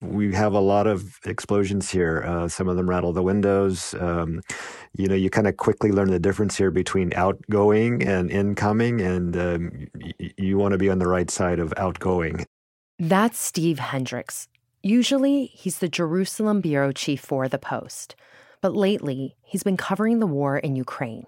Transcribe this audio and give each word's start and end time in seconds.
We 0.00 0.32
have 0.34 0.52
a 0.52 0.60
lot 0.60 0.86
of 0.86 1.18
explosions 1.24 1.90
here. 1.90 2.22
Uh, 2.24 2.48
some 2.48 2.68
of 2.68 2.76
them 2.76 2.88
rattle 2.88 3.12
the 3.12 3.22
windows. 3.22 3.94
Um, 3.98 4.42
you 4.96 5.08
know, 5.08 5.16
you 5.16 5.28
kind 5.28 5.48
of 5.48 5.56
quickly 5.56 5.90
learn 5.90 6.10
the 6.10 6.20
difference 6.20 6.56
here 6.56 6.70
between 6.70 7.12
outgoing 7.14 8.06
and 8.06 8.30
incoming, 8.30 9.00
and 9.00 9.36
um, 9.36 9.86
y- 10.00 10.30
you 10.36 10.56
want 10.56 10.72
to 10.72 10.78
be 10.78 10.88
on 10.88 11.00
the 11.00 11.08
right 11.08 11.30
side 11.30 11.58
of 11.58 11.74
outgoing. 11.76 12.46
That's 13.00 13.38
Steve 13.38 13.80
Hendrix. 13.80 14.48
Usually, 14.82 15.46
he's 15.46 15.78
the 15.78 15.88
Jerusalem 15.88 16.60
bureau 16.60 16.92
chief 16.92 17.20
for 17.20 17.48
The 17.48 17.58
Post. 17.58 18.14
But 18.60 18.74
lately, 18.74 19.36
he's 19.42 19.62
been 19.62 19.76
covering 19.76 20.18
the 20.18 20.26
war 20.26 20.58
in 20.58 20.76
Ukraine. 20.76 21.26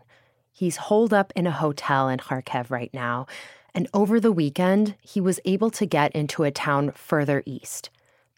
He's 0.52 0.76
holed 0.76 1.14
up 1.14 1.32
in 1.34 1.46
a 1.46 1.52
hotel 1.52 2.08
in 2.08 2.18
Kharkiv 2.18 2.70
right 2.70 2.92
now, 2.92 3.26
and 3.74 3.88
over 3.94 4.18
the 4.18 4.32
weekend, 4.32 4.96
he 5.00 5.20
was 5.20 5.40
able 5.44 5.70
to 5.70 5.86
get 5.86 6.12
into 6.12 6.42
a 6.42 6.50
town 6.50 6.92
further 6.92 7.42
east, 7.46 7.90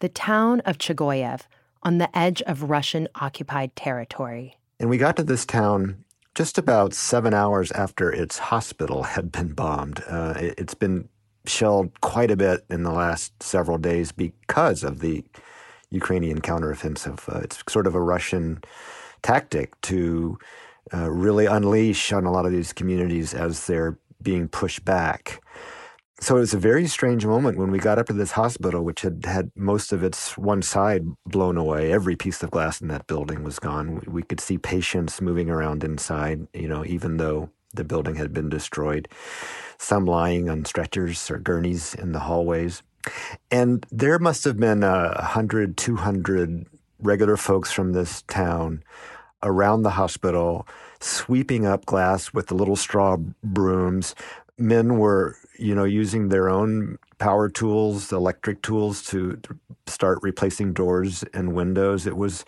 the 0.03 0.09
town 0.09 0.59
of 0.65 0.77
Chagoyev, 0.77 1.43
on 1.81 1.97
the 1.97 2.17
edge 2.17 2.41
of 2.41 2.63
Russian 2.63 3.07
occupied 3.15 3.73
territory. 3.73 4.57
And 4.77 4.89
we 4.89 4.97
got 4.97 5.15
to 5.15 5.23
this 5.23 5.45
town 5.45 6.03
just 6.35 6.57
about 6.57 6.93
seven 6.93 7.33
hours 7.33 7.71
after 7.71 8.11
its 8.11 8.37
hospital 8.37 9.03
had 9.03 9.31
been 9.31 9.53
bombed. 9.53 10.03
Uh, 10.05 10.33
it, 10.35 10.55
it's 10.57 10.73
been 10.73 11.07
shelled 11.45 12.01
quite 12.01 12.31
a 12.31 12.35
bit 12.35 12.65
in 12.69 12.83
the 12.83 12.91
last 12.91 13.41
several 13.41 13.77
days 13.77 14.11
because 14.11 14.83
of 14.83 14.99
the 14.99 15.23
Ukrainian 15.89 16.41
counteroffensive. 16.41 17.33
Uh, 17.33 17.39
it's 17.39 17.63
sort 17.69 17.87
of 17.87 17.95
a 17.95 18.01
Russian 18.01 18.61
tactic 19.21 19.79
to 19.83 20.37
uh, 20.93 21.09
really 21.09 21.45
unleash 21.45 22.11
on 22.11 22.25
a 22.25 22.31
lot 22.31 22.45
of 22.45 22.51
these 22.51 22.73
communities 22.73 23.33
as 23.33 23.67
they're 23.67 23.97
being 24.21 24.49
pushed 24.49 24.83
back. 24.83 25.41
So 26.23 26.37
it 26.37 26.39
was 26.39 26.53
a 26.53 26.57
very 26.57 26.87
strange 26.87 27.25
moment 27.25 27.57
when 27.57 27.69
we 27.69 27.79
got 27.79 27.99
up 27.99 28.05
to 28.05 28.13
this 28.13 28.31
hospital, 28.31 28.81
which 28.81 29.01
had 29.01 29.25
had 29.25 29.51
most 29.57 29.91
of 29.91 30.05
its 30.05 30.37
one 30.37 30.61
side 30.61 31.03
blown 31.25 31.57
away. 31.57 31.91
Every 31.91 32.15
piece 32.15 32.41
of 32.41 32.49
glass 32.49 32.79
in 32.79 32.87
that 32.87 33.07
building 33.07 33.43
was 33.43 33.59
gone. 33.59 34.01
We 34.07 34.23
could 34.23 34.39
see 34.39 34.57
patients 34.57 35.19
moving 35.19 35.49
around 35.49 35.83
inside, 35.83 36.47
you 36.53 36.69
know, 36.69 36.85
even 36.85 37.17
though 37.17 37.49
the 37.73 37.83
building 37.83 38.15
had 38.15 38.33
been 38.33 38.47
destroyed. 38.47 39.09
Some 39.77 40.05
lying 40.05 40.49
on 40.49 40.63
stretchers 40.63 41.29
or 41.29 41.39
gurneys 41.39 41.93
in 41.93 42.13
the 42.13 42.19
hallways. 42.19 42.83
And 43.51 43.85
there 43.91 44.17
must 44.17 44.45
have 44.45 44.57
been 44.57 44.81
a 44.81 45.15
100, 45.19 45.75
200 45.75 46.67
regular 46.99 47.35
folks 47.35 47.73
from 47.73 47.91
this 47.91 48.21
town 48.29 48.81
around 49.43 49.81
the 49.81 49.89
hospital 49.89 50.65
sweeping 51.01 51.65
up 51.65 51.85
glass 51.85 52.33
with 52.33 52.47
the 52.47 52.55
little 52.55 52.77
straw 52.77 53.17
brooms. 53.43 54.15
Men 54.57 54.99
were, 54.99 55.35
you 55.57 55.75
know, 55.75 55.83
using 55.83 56.29
their 56.29 56.49
own 56.49 56.97
power 57.19 57.49
tools, 57.49 58.11
electric 58.11 58.61
tools 58.61 59.03
to 59.07 59.39
start 59.87 60.19
replacing 60.21 60.73
doors 60.73 61.23
and 61.33 61.53
windows. 61.53 62.07
It 62.07 62.17
was 62.17 62.45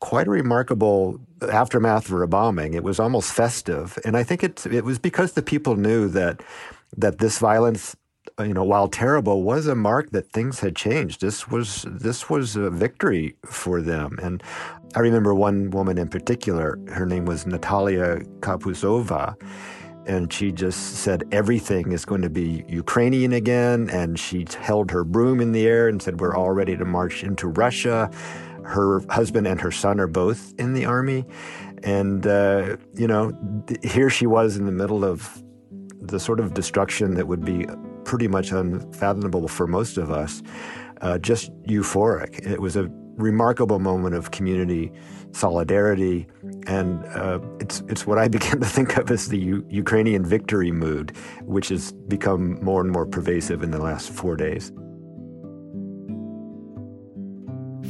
quite 0.00 0.28
a 0.28 0.30
remarkable 0.30 1.20
aftermath 1.50 2.06
for 2.06 2.22
a 2.22 2.28
bombing. 2.28 2.74
It 2.74 2.84
was 2.84 3.00
almost 3.00 3.32
festive, 3.32 3.98
and 4.04 4.16
I 4.16 4.22
think 4.22 4.42
it 4.44 4.66
it 4.66 4.84
was 4.84 4.98
because 4.98 5.32
the 5.32 5.42
people 5.42 5.76
knew 5.76 6.08
that 6.08 6.42
that 6.96 7.18
this 7.18 7.38
violence 7.38 7.96
you 8.40 8.54
know, 8.54 8.64
while 8.64 8.88
terrible, 8.88 9.42
was 9.42 9.66
a 9.66 9.74
mark 9.74 10.10
that 10.10 10.30
things 10.32 10.60
had 10.60 10.76
changed. 10.76 11.20
This 11.20 11.48
was 11.48 11.84
this 11.88 12.28
was 12.30 12.56
a 12.56 12.70
victory 12.70 13.36
for 13.44 13.82
them. 13.82 14.18
And 14.22 14.42
I 14.94 15.00
remember 15.00 15.34
one 15.34 15.70
woman 15.70 15.98
in 15.98 16.08
particular. 16.08 16.78
Her 16.88 17.06
name 17.06 17.24
was 17.24 17.46
Natalia 17.46 18.20
Kapuzova. 18.40 19.34
And 20.08 20.32
she 20.32 20.52
just 20.52 20.96
said 20.96 21.22
everything 21.30 21.92
is 21.92 22.04
going 22.04 22.22
to 22.22 22.30
be 22.30 22.64
Ukrainian 22.66 23.32
again. 23.32 23.90
And 23.90 24.18
she 24.18 24.46
held 24.58 24.90
her 24.90 25.04
broom 25.04 25.40
in 25.40 25.52
the 25.52 25.66
air 25.66 25.86
and 25.88 26.00
said, 26.02 26.20
We're 26.20 26.34
all 26.34 26.50
ready 26.50 26.76
to 26.76 26.84
march 26.84 27.22
into 27.22 27.46
Russia. 27.48 28.10
Her 28.64 29.02
husband 29.10 29.46
and 29.46 29.60
her 29.60 29.70
son 29.70 30.00
are 30.00 30.06
both 30.06 30.54
in 30.58 30.72
the 30.74 30.86
army. 30.86 31.24
And, 31.84 32.26
uh, 32.26 32.76
you 32.94 33.06
know, 33.06 33.32
here 33.82 34.10
she 34.10 34.26
was 34.26 34.56
in 34.56 34.66
the 34.66 34.72
middle 34.72 35.04
of 35.04 35.42
the 36.00 36.18
sort 36.18 36.40
of 36.40 36.54
destruction 36.54 37.14
that 37.14 37.28
would 37.28 37.44
be 37.44 37.66
pretty 38.04 38.28
much 38.28 38.50
unfathomable 38.50 39.46
for 39.46 39.66
most 39.66 39.98
of 39.98 40.10
us, 40.10 40.42
uh, 41.02 41.18
just 41.18 41.52
euphoric. 41.64 42.46
It 42.46 42.60
was 42.60 42.76
a 42.76 42.90
remarkable 43.18 43.78
moment 43.78 44.14
of 44.14 44.30
community 44.30 44.92
solidarity, 45.32 46.26
and 46.66 47.04
uh, 47.06 47.40
it's 47.60 47.82
it's 47.88 48.06
what 48.06 48.18
I 48.18 48.28
began 48.36 48.60
to 48.60 48.66
think 48.66 48.96
of 48.96 49.10
as 49.10 49.28
the 49.28 49.38
U- 49.38 49.66
Ukrainian 49.68 50.24
victory 50.24 50.72
mood, 50.72 51.16
which 51.42 51.68
has 51.68 51.92
become 51.92 52.62
more 52.62 52.80
and 52.80 52.90
more 52.90 53.06
pervasive 53.06 53.62
in 53.62 53.70
the 53.70 53.78
last 53.78 54.10
four 54.10 54.36
days. 54.36 54.72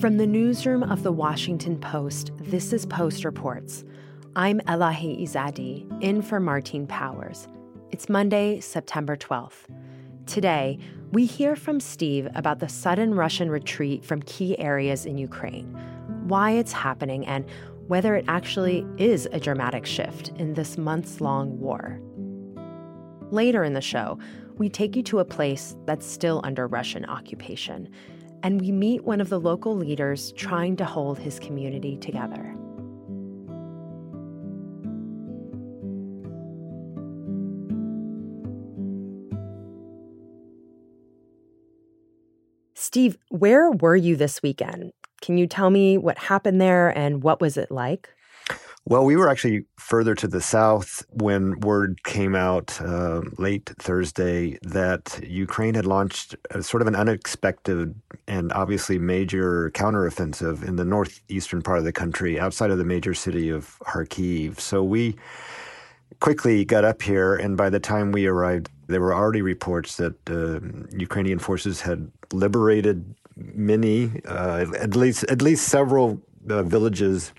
From 0.00 0.16
the 0.16 0.26
newsroom 0.26 0.84
of 0.84 1.02
the 1.02 1.10
Washington 1.10 1.78
Post, 1.78 2.30
this 2.40 2.72
is 2.72 2.86
Post 2.86 3.24
Reports. 3.24 3.84
I'm 4.36 4.60
Elahe 4.60 5.20
Izadi, 5.20 5.86
in 6.00 6.22
for 6.22 6.38
Martine 6.38 6.86
Powers. 6.86 7.48
It's 7.90 8.08
Monday, 8.08 8.60
September 8.60 9.16
12th. 9.16 9.66
Today, 10.28 10.78
we 11.10 11.24
hear 11.24 11.56
from 11.56 11.80
Steve 11.80 12.28
about 12.34 12.58
the 12.58 12.68
sudden 12.68 13.14
Russian 13.14 13.50
retreat 13.50 14.04
from 14.04 14.20
key 14.20 14.58
areas 14.58 15.06
in 15.06 15.16
Ukraine, 15.16 15.68
why 16.26 16.50
it's 16.50 16.70
happening, 16.70 17.24
and 17.24 17.46
whether 17.86 18.14
it 18.14 18.26
actually 18.28 18.84
is 18.98 19.26
a 19.32 19.40
dramatic 19.40 19.86
shift 19.86 20.28
in 20.36 20.52
this 20.52 20.76
months 20.76 21.22
long 21.22 21.58
war. 21.58 21.98
Later 23.30 23.64
in 23.64 23.72
the 23.72 23.80
show, 23.80 24.18
we 24.58 24.68
take 24.68 24.96
you 24.96 25.02
to 25.04 25.20
a 25.20 25.24
place 25.24 25.74
that's 25.86 26.04
still 26.04 26.42
under 26.44 26.66
Russian 26.66 27.06
occupation, 27.06 27.88
and 28.42 28.60
we 28.60 28.70
meet 28.70 29.04
one 29.04 29.22
of 29.22 29.30
the 29.30 29.40
local 29.40 29.74
leaders 29.74 30.32
trying 30.32 30.76
to 30.76 30.84
hold 30.84 31.18
his 31.18 31.38
community 31.38 31.96
together. 31.96 32.54
Steve, 42.98 43.16
where 43.28 43.70
were 43.70 43.94
you 43.94 44.16
this 44.16 44.42
weekend? 44.42 44.92
Can 45.22 45.38
you 45.38 45.46
tell 45.46 45.70
me 45.70 45.96
what 45.96 46.18
happened 46.18 46.60
there 46.60 46.88
and 46.98 47.22
what 47.22 47.40
was 47.40 47.56
it 47.56 47.70
like? 47.70 48.08
Well, 48.86 49.04
we 49.04 49.14
were 49.14 49.28
actually 49.28 49.66
further 49.78 50.16
to 50.16 50.26
the 50.26 50.40
south 50.40 51.06
when 51.12 51.60
word 51.60 52.02
came 52.02 52.34
out 52.34 52.76
uh, 52.80 53.20
late 53.38 53.70
Thursday 53.78 54.58
that 54.62 55.20
Ukraine 55.22 55.74
had 55.74 55.86
launched 55.86 56.34
a, 56.50 56.60
sort 56.60 56.82
of 56.82 56.88
an 56.88 56.96
unexpected 56.96 57.94
and 58.26 58.52
obviously 58.52 58.98
major 58.98 59.70
counteroffensive 59.76 60.66
in 60.66 60.74
the 60.74 60.84
northeastern 60.84 61.62
part 61.62 61.78
of 61.78 61.84
the 61.84 61.92
country, 61.92 62.40
outside 62.40 62.72
of 62.72 62.78
the 62.78 62.84
major 62.84 63.14
city 63.14 63.48
of 63.48 63.78
Kharkiv. 63.84 64.58
So 64.58 64.82
we 64.82 65.14
quickly 66.18 66.64
got 66.64 66.84
up 66.84 67.00
here, 67.00 67.36
and 67.36 67.56
by 67.56 67.70
the 67.70 67.78
time 67.78 68.10
we 68.10 68.26
arrived, 68.26 68.70
there 68.88 69.00
were 69.00 69.14
already 69.14 69.42
reports 69.42 69.96
that 69.96 70.16
uh, 70.28 70.60
Ukrainian 70.96 71.38
forces 71.38 71.82
had 71.82 72.10
liberated 72.32 73.14
many, 73.36 74.20
uh, 74.26 74.66
at 74.78 74.96
least 74.96 75.24
at 75.24 75.40
least 75.42 75.68
several 75.68 76.20
uh, 76.50 76.62
villages 76.62 77.32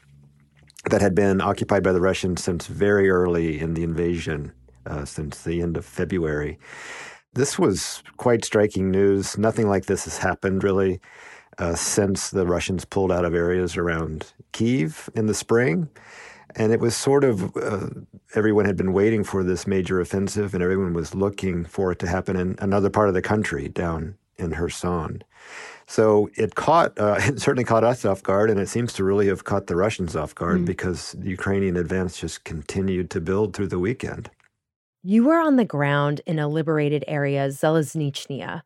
that 0.89 1.01
had 1.01 1.13
been 1.13 1.41
occupied 1.41 1.83
by 1.83 1.91
the 1.91 2.01
Russians 2.01 2.43
since 2.43 2.67
very 2.67 3.09
early 3.09 3.59
in 3.59 3.73
the 3.73 3.83
invasion, 3.83 4.53
uh, 4.85 5.03
since 5.05 5.43
the 5.43 5.61
end 5.61 5.75
of 5.75 5.85
February. 5.85 6.57
This 7.33 7.59
was 7.59 8.01
quite 8.17 8.45
striking 8.45 8.89
news. 8.89 9.37
Nothing 9.37 9.67
like 9.67 9.85
this 9.85 10.05
has 10.05 10.17
happened 10.17 10.63
really 10.63 11.01
uh, 11.57 11.75
since 11.75 12.29
the 12.29 12.45
Russians 12.45 12.85
pulled 12.85 13.11
out 13.11 13.25
of 13.25 13.35
areas 13.35 13.75
around 13.75 14.33
Kiev 14.51 15.09
in 15.15 15.25
the 15.25 15.33
spring. 15.33 15.89
And 16.55 16.71
it 16.71 16.79
was 16.79 16.95
sort 16.95 17.23
of 17.23 17.55
uh, 17.55 17.89
everyone 18.35 18.65
had 18.65 18.75
been 18.75 18.93
waiting 18.93 19.23
for 19.23 19.43
this 19.43 19.67
major 19.67 19.99
offensive, 20.01 20.53
and 20.53 20.63
everyone 20.63 20.93
was 20.93 21.13
looking 21.13 21.65
for 21.65 21.91
it 21.91 21.99
to 21.99 22.07
happen 22.07 22.35
in 22.35 22.55
another 22.59 22.89
part 22.89 23.07
of 23.07 23.13
the 23.13 23.21
country 23.21 23.69
down 23.69 24.15
in 24.37 24.53
Kherson. 24.53 25.23
So 25.87 26.29
it 26.35 26.55
caught, 26.55 26.97
uh, 26.99 27.17
it 27.19 27.41
certainly 27.41 27.63
caught 27.63 27.83
us 27.83 28.05
off 28.05 28.23
guard, 28.23 28.49
and 28.49 28.59
it 28.59 28.69
seems 28.69 28.93
to 28.93 29.03
really 29.03 29.27
have 29.27 29.43
caught 29.43 29.67
the 29.67 29.75
Russians 29.75 30.15
off 30.15 30.35
guard 30.35 30.61
mm. 30.61 30.65
because 30.65 31.13
the 31.13 31.29
Ukrainian 31.29 31.75
advance 31.77 32.17
just 32.17 32.43
continued 32.43 33.09
to 33.11 33.21
build 33.21 33.55
through 33.55 33.67
the 33.67 33.79
weekend. 33.79 34.29
You 35.01 35.23
were 35.23 35.39
on 35.39 35.55
the 35.55 35.65
ground 35.65 36.21
in 36.25 36.39
a 36.39 36.47
liberated 36.47 37.03
area, 37.07 37.47
Zaliznychne. 37.47 38.61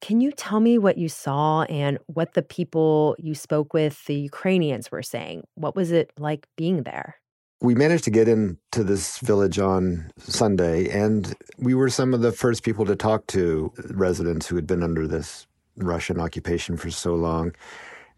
Can 0.00 0.20
you 0.20 0.30
tell 0.30 0.60
me 0.60 0.78
what 0.78 0.98
you 0.98 1.08
saw 1.08 1.62
and 1.62 1.98
what 2.06 2.34
the 2.34 2.42
people 2.42 3.16
you 3.18 3.34
spoke 3.34 3.72
with, 3.72 4.04
the 4.06 4.14
Ukrainians, 4.14 4.90
were 4.90 5.02
saying? 5.02 5.44
What 5.54 5.74
was 5.74 5.90
it 5.90 6.12
like 6.18 6.46
being 6.56 6.82
there? 6.82 7.16
We 7.60 7.74
managed 7.74 8.04
to 8.04 8.10
get 8.10 8.28
into 8.28 8.84
this 8.84 9.18
village 9.18 9.58
on 9.58 10.12
Sunday, 10.18 10.88
and 10.90 11.34
we 11.58 11.74
were 11.74 11.90
some 11.90 12.14
of 12.14 12.20
the 12.20 12.30
first 12.30 12.62
people 12.62 12.84
to 12.86 12.94
talk 12.94 13.26
to 13.28 13.72
residents 13.90 14.46
who 14.46 14.54
had 14.54 14.66
been 14.66 14.82
under 14.84 15.08
this 15.08 15.46
Russian 15.76 16.20
occupation 16.20 16.76
for 16.76 16.90
so 16.90 17.14
long. 17.16 17.48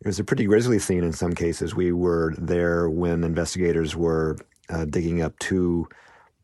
It 0.00 0.06
was 0.06 0.18
a 0.18 0.24
pretty 0.24 0.44
grisly 0.44 0.78
scene 0.78 1.04
in 1.04 1.12
some 1.12 1.32
cases. 1.32 1.74
We 1.74 1.90
were 1.92 2.34
there 2.36 2.90
when 2.90 3.24
investigators 3.24 3.96
were 3.96 4.36
uh, 4.68 4.84
digging 4.84 5.22
up 5.22 5.38
two 5.38 5.88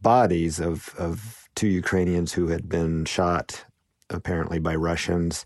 bodies 0.01 0.59
of, 0.59 0.95
of 0.99 1.49
two 1.55 1.69
Ukrainians 1.69 2.33
who 2.33 2.49
had 2.49 2.69
been 2.69 3.05
shot, 3.05 3.65
apparently 4.09 4.59
by 4.59 4.75
Russians. 4.75 5.45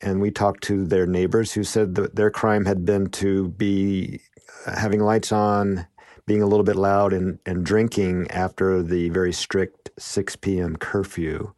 and 0.00 0.20
we 0.20 0.30
talked 0.30 0.62
to 0.64 0.86
their 0.86 1.06
neighbors 1.06 1.52
who 1.52 1.64
said 1.64 1.94
that 1.94 2.16
their 2.16 2.30
crime 2.30 2.64
had 2.66 2.84
been 2.84 3.08
to 3.08 3.48
be 3.48 4.20
having 4.66 5.00
lights 5.00 5.32
on, 5.32 5.86
being 6.26 6.42
a 6.42 6.46
little 6.46 6.64
bit 6.64 6.76
loud, 6.76 7.12
and, 7.12 7.38
and 7.46 7.64
drinking 7.64 8.30
after 8.30 8.82
the 8.82 9.08
very 9.10 9.32
strict 9.32 9.90
6 9.98 10.36
p.m. 10.36 10.76
curfew. 10.76 11.52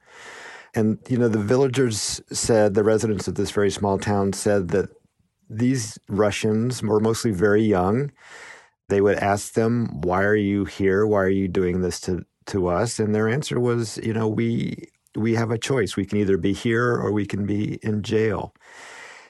And, 0.75 0.99
you 1.09 1.17
know, 1.17 1.29
the 1.29 1.38
villagers 1.38 2.20
said, 2.31 2.75
the 2.75 2.85
residents 2.85 3.26
of 3.26 3.35
this 3.35 3.50
very 3.50 3.70
small 3.70 3.99
town 3.99 4.32
said 4.32 4.69
that 4.69 4.91
these 5.49 5.99
Russians 6.09 6.82
were 6.82 7.00
mostly 7.00 7.31
very 7.31 7.62
young. 7.62 8.12
They 8.88 9.00
would 9.00 9.19
ask 9.19 9.55
them, 9.55 10.00
Why 10.03 10.23
are 10.23 10.37
you 10.37 10.67
here? 10.67 11.06
Why 11.06 11.23
are 11.23 11.29
you 11.29 11.49
doing 11.49 11.81
this 11.81 12.00
to, 12.03 12.25
to 12.47 12.69
us? 12.69 12.99
And 12.99 13.15
their 13.15 13.29
answer 13.29 13.59
was, 13.59 13.99
You 14.03 14.12
know, 14.12 14.29
we 14.29 14.88
we 15.17 15.35
have 15.35 15.50
a 15.50 15.59
choice. 15.59 15.97
We 15.97 16.06
can 16.06 16.19
either 16.19 16.37
be 16.37 16.53
here 16.53 16.94
or 16.94 17.11
we 17.12 17.26
can 17.26 17.44
be 17.44 17.75
in 17.82 18.03
jail. 18.03 18.55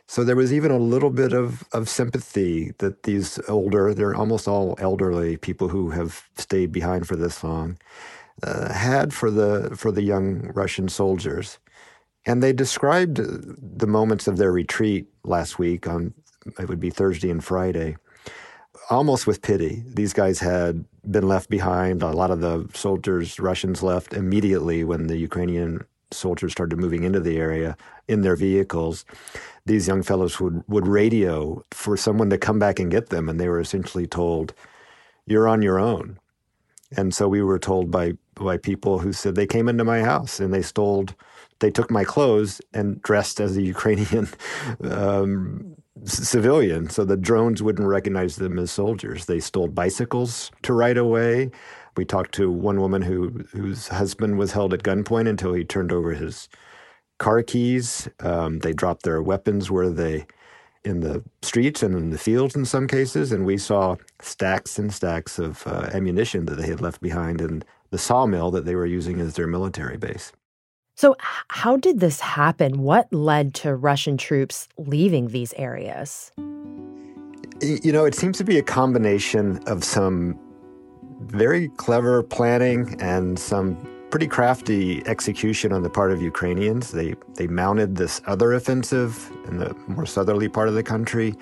So 0.08 0.24
there 0.24 0.36
was 0.36 0.52
even 0.52 0.70
a 0.70 0.78
little 0.78 1.10
bit 1.10 1.34
of, 1.34 1.64
of 1.72 1.88
sympathy 1.88 2.72
that 2.78 3.02
these 3.02 3.38
older, 3.46 3.92
they're 3.92 4.14
almost 4.14 4.48
all 4.48 4.74
elderly 4.78 5.36
people 5.36 5.68
who 5.68 5.90
have 5.90 6.24
stayed 6.36 6.72
behind 6.72 7.06
for 7.06 7.14
this 7.14 7.44
long, 7.44 7.78
uh, 8.42 8.72
had 8.72 9.12
for 9.12 9.30
the 9.30 9.76
for 9.76 9.92
the 9.92 10.02
young 10.02 10.50
Russian 10.54 10.88
soldiers. 10.88 11.58
And 12.24 12.42
they 12.42 12.52
described 12.54 13.16
the 13.18 13.86
moments 13.86 14.26
of 14.26 14.38
their 14.38 14.50
retreat 14.50 15.06
last 15.24 15.58
week 15.58 15.86
on 15.86 16.14
it 16.58 16.68
would 16.68 16.80
be 16.80 16.90
Thursday 16.90 17.30
and 17.30 17.44
Friday 17.44 17.96
almost 18.90 19.26
with 19.26 19.42
pity. 19.42 19.82
These 19.86 20.12
guys 20.12 20.38
had 20.38 20.84
been 21.10 21.28
left 21.28 21.50
behind. 21.50 22.02
A 22.02 22.10
lot 22.10 22.30
of 22.30 22.40
the 22.40 22.68
soldiers, 22.74 23.38
Russians, 23.38 23.82
left 23.82 24.14
immediately 24.14 24.84
when 24.84 25.06
the 25.06 25.16
Ukrainian 25.16 25.84
soldiers 26.10 26.52
started 26.52 26.78
moving 26.78 27.04
into 27.04 27.20
the 27.20 27.36
area 27.36 27.76
in 28.06 28.22
their 28.22 28.36
vehicles. 28.36 29.04
These 29.68 29.86
young 29.86 30.02
fellows 30.02 30.40
would, 30.40 30.64
would 30.66 30.86
radio 30.86 31.62
for 31.70 31.96
someone 31.96 32.30
to 32.30 32.38
come 32.38 32.58
back 32.58 32.80
and 32.80 32.90
get 32.90 33.10
them, 33.10 33.28
and 33.28 33.38
they 33.38 33.48
were 33.48 33.60
essentially 33.60 34.06
told, 34.06 34.54
You're 35.26 35.46
on 35.46 35.60
your 35.62 35.78
own. 35.78 36.18
And 36.96 37.14
so 37.14 37.28
we 37.28 37.42
were 37.42 37.58
told 37.58 37.90
by, 37.90 38.14
by 38.34 38.56
people 38.56 38.98
who 38.98 39.12
said 39.12 39.34
they 39.34 39.46
came 39.46 39.68
into 39.68 39.84
my 39.84 40.00
house 40.00 40.40
and 40.40 40.54
they 40.54 40.62
stole, 40.62 41.06
they 41.58 41.70
took 41.70 41.90
my 41.90 42.02
clothes 42.02 42.62
and 42.72 43.02
dressed 43.02 43.40
as 43.40 43.58
a 43.58 43.62
Ukrainian 43.62 44.28
um, 44.82 45.76
civilian, 46.04 46.88
so 46.88 47.04
the 47.04 47.16
drones 47.16 47.62
wouldn't 47.62 47.88
recognize 47.88 48.36
them 48.36 48.58
as 48.58 48.70
soldiers. 48.70 49.26
They 49.26 49.40
stole 49.40 49.68
bicycles 49.68 50.50
to 50.62 50.72
ride 50.72 50.96
away. 50.96 51.50
We 51.96 52.04
talked 52.04 52.32
to 52.36 52.50
one 52.50 52.80
woman 52.80 53.02
who 53.02 53.44
whose 53.52 53.88
husband 53.88 54.38
was 54.38 54.52
held 54.52 54.72
at 54.72 54.82
gunpoint 54.82 55.28
until 55.28 55.52
he 55.52 55.64
turned 55.64 55.92
over 55.92 56.14
his 56.14 56.48
car 57.18 57.42
keys. 57.42 58.08
Um, 58.20 58.60
they 58.60 58.72
dropped 58.72 59.02
their 59.02 59.22
weapons 59.22 59.70
where 59.70 59.90
they 59.90 60.26
in 60.84 61.00
the 61.00 61.22
streets 61.42 61.82
and 61.82 61.94
in 61.94 62.10
the 62.10 62.18
fields 62.18 62.54
in 62.56 62.64
some 62.64 62.86
cases, 62.86 63.32
and 63.32 63.44
we 63.44 63.58
saw 63.58 63.96
stacks 64.20 64.78
and 64.78 64.92
stacks 64.92 65.38
of 65.38 65.66
uh, 65.66 65.90
ammunition 65.92 66.46
that 66.46 66.56
they 66.56 66.66
had 66.66 66.80
left 66.80 67.00
behind 67.00 67.40
in 67.40 67.62
the 67.90 67.98
sawmill 67.98 68.50
that 68.50 68.64
they 68.64 68.74
were 68.74 68.86
using 68.86 69.20
as 69.20 69.34
their 69.34 69.46
military 69.46 69.96
base. 69.96 70.32
So, 70.94 71.16
how 71.48 71.76
did 71.76 72.00
this 72.00 72.20
happen? 72.20 72.82
What 72.82 73.12
led 73.12 73.54
to 73.54 73.74
Russian 73.74 74.16
troops 74.16 74.68
leaving 74.78 75.28
these 75.28 75.52
areas? 75.54 76.32
You 77.60 77.92
know, 77.92 78.04
it 78.04 78.14
seems 78.14 78.38
to 78.38 78.44
be 78.44 78.58
a 78.58 78.62
combination 78.62 79.58
of 79.66 79.84
some 79.84 80.38
very 81.20 81.68
clever 81.76 82.22
planning 82.22 83.00
and 83.00 83.38
some 83.38 83.76
pretty 84.10 84.26
crafty 84.26 85.06
execution 85.06 85.72
on 85.72 85.82
the 85.82 85.90
part 85.90 86.12
of 86.12 86.22
Ukrainians. 86.22 86.92
They 86.92 87.14
they 87.34 87.46
mounted 87.46 87.96
this 87.96 88.20
other 88.26 88.52
offensive 88.54 89.30
in 89.46 89.58
the 89.58 89.74
more 89.86 90.06
southerly 90.06 90.48
part 90.48 90.68
of 90.68 90.74
the 90.74 90.82
country. 90.82 91.34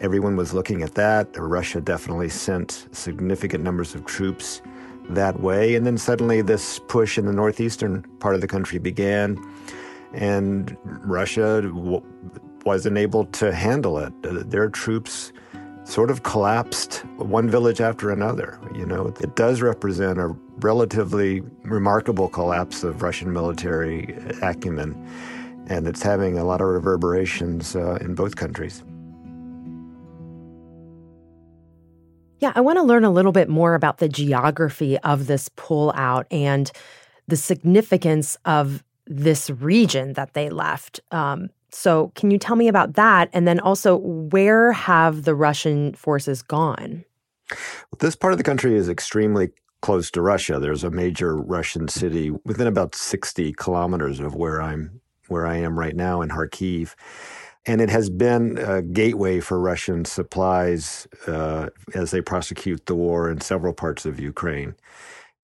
Everyone 0.00 0.36
was 0.36 0.54
looking 0.54 0.82
at 0.82 0.94
that. 0.94 1.28
Russia 1.36 1.80
definitely 1.80 2.28
sent 2.28 2.86
significant 2.92 3.64
numbers 3.64 3.94
of 3.94 4.06
troops 4.06 4.62
that 5.10 5.40
way. 5.40 5.74
And 5.74 5.84
then 5.86 5.98
suddenly 5.98 6.40
this 6.40 6.78
push 6.86 7.18
in 7.18 7.26
the 7.26 7.32
northeastern 7.32 8.02
part 8.20 8.34
of 8.34 8.40
the 8.40 8.46
country 8.46 8.78
began, 8.78 9.38
and 10.12 10.76
Russia 10.84 11.62
w- 11.62 12.02
wasn't 12.64 12.96
able 12.96 13.24
to 13.24 13.52
handle 13.52 13.98
it. 13.98 14.12
Uh, 14.24 14.44
their 14.46 14.68
troops 14.68 15.32
sort 15.84 16.10
of 16.10 16.22
collapsed 16.22 17.04
one 17.16 17.48
village 17.48 17.80
after 17.80 18.10
another. 18.10 18.60
You 18.74 18.86
know, 18.86 19.06
it 19.20 19.34
does 19.34 19.62
represent 19.62 20.18
a 20.18 20.36
relatively 20.60 21.40
remarkable 21.62 22.28
collapse 22.28 22.82
of 22.82 23.02
Russian 23.02 23.32
military 23.32 24.16
acumen, 24.42 24.94
and 25.68 25.86
it's 25.86 26.02
having 26.02 26.38
a 26.38 26.44
lot 26.44 26.60
of 26.60 26.68
reverberations 26.68 27.76
uh, 27.76 27.98
in 28.00 28.14
both 28.14 28.36
countries. 28.36 28.82
Yeah, 32.40 32.52
I 32.54 32.60
want 32.60 32.78
to 32.78 32.82
learn 32.82 33.04
a 33.04 33.10
little 33.10 33.32
bit 33.32 33.48
more 33.48 33.74
about 33.74 33.98
the 33.98 34.08
geography 34.08 34.96
of 34.98 35.26
this 35.26 35.48
pullout 35.50 36.24
and 36.30 36.70
the 37.26 37.36
significance 37.36 38.36
of 38.44 38.84
this 39.06 39.50
region 39.50 40.12
that 40.12 40.34
they 40.34 40.48
left. 40.48 41.00
Um, 41.10 41.50
so, 41.70 42.12
can 42.14 42.30
you 42.30 42.38
tell 42.38 42.56
me 42.56 42.68
about 42.68 42.94
that? 42.94 43.28
And 43.32 43.46
then 43.46 43.60
also, 43.60 43.96
where 43.96 44.72
have 44.72 45.24
the 45.24 45.34
Russian 45.34 45.92
forces 45.94 46.40
gone? 46.42 47.04
This 47.98 48.16
part 48.16 48.32
of 48.32 48.38
the 48.38 48.44
country 48.44 48.74
is 48.74 48.88
extremely 48.88 49.50
close 49.82 50.10
to 50.12 50.22
Russia. 50.22 50.58
There's 50.58 50.84
a 50.84 50.90
major 50.90 51.36
Russian 51.36 51.88
city 51.88 52.30
within 52.44 52.66
about 52.66 52.94
60 52.94 53.52
kilometers 53.54 54.20
of 54.20 54.34
where 54.34 54.60
I'm 54.60 55.00
where 55.28 55.46
I 55.46 55.56
am 55.56 55.78
right 55.78 55.94
now 55.94 56.22
in 56.22 56.30
Kharkiv 56.30 56.94
and 57.68 57.82
it 57.82 57.90
has 57.90 58.08
been 58.08 58.56
a 58.56 58.80
gateway 58.80 59.40
for 59.40 59.60
Russian 59.60 60.06
supplies 60.06 61.06
uh, 61.26 61.68
as 61.94 62.10
they 62.10 62.22
prosecute 62.22 62.86
the 62.86 62.94
war 62.94 63.30
in 63.30 63.42
several 63.42 63.74
parts 63.74 64.06
of 64.06 64.18
Ukraine. 64.18 64.74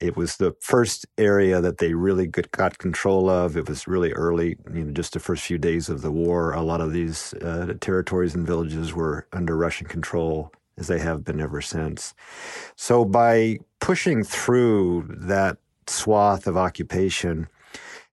It 0.00 0.16
was 0.16 0.38
the 0.38 0.56
first 0.60 1.06
area 1.18 1.60
that 1.60 1.78
they 1.78 1.92
really 1.92 2.26
got 2.26 2.78
control 2.78 3.28
of. 3.28 3.58
It 3.58 3.68
was 3.68 3.86
really 3.86 4.12
early, 4.12 4.56
you 4.72 4.84
know, 4.84 4.92
just 4.92 5.12
the 5.12 5.20
first 5.20 5.44
few 5.44 5.58
days 5.58 5.90
of 5.90 6.00
the 6.00 6.10
war. 6.10 6.52
A 6.52 6.62
lot 6.62 6.80
of 6.80 6.92
these 6.92 7.34
uh, 7.34 7.74
territories 7.80 8.34
and 8.34 8.46
villages 8.46 8.94
were 8.94 9.26
under 9.32 9.54
Russian 9.56 9.86
control, 9.86 10.50
as 10.78 10.88
they 10.88 10.98
have 10.98 11.24
been 11.24 11.40
ever 11.40 11.60
since. 11.60 12.14
So 12.76 13.04
by 13.04 13.58
pushing 13.80 14.24
through 14.24 15.08
that 15.20 15.58
swath 15.86 16.46
of 16.46 16.56
occupation, 16.56 17.48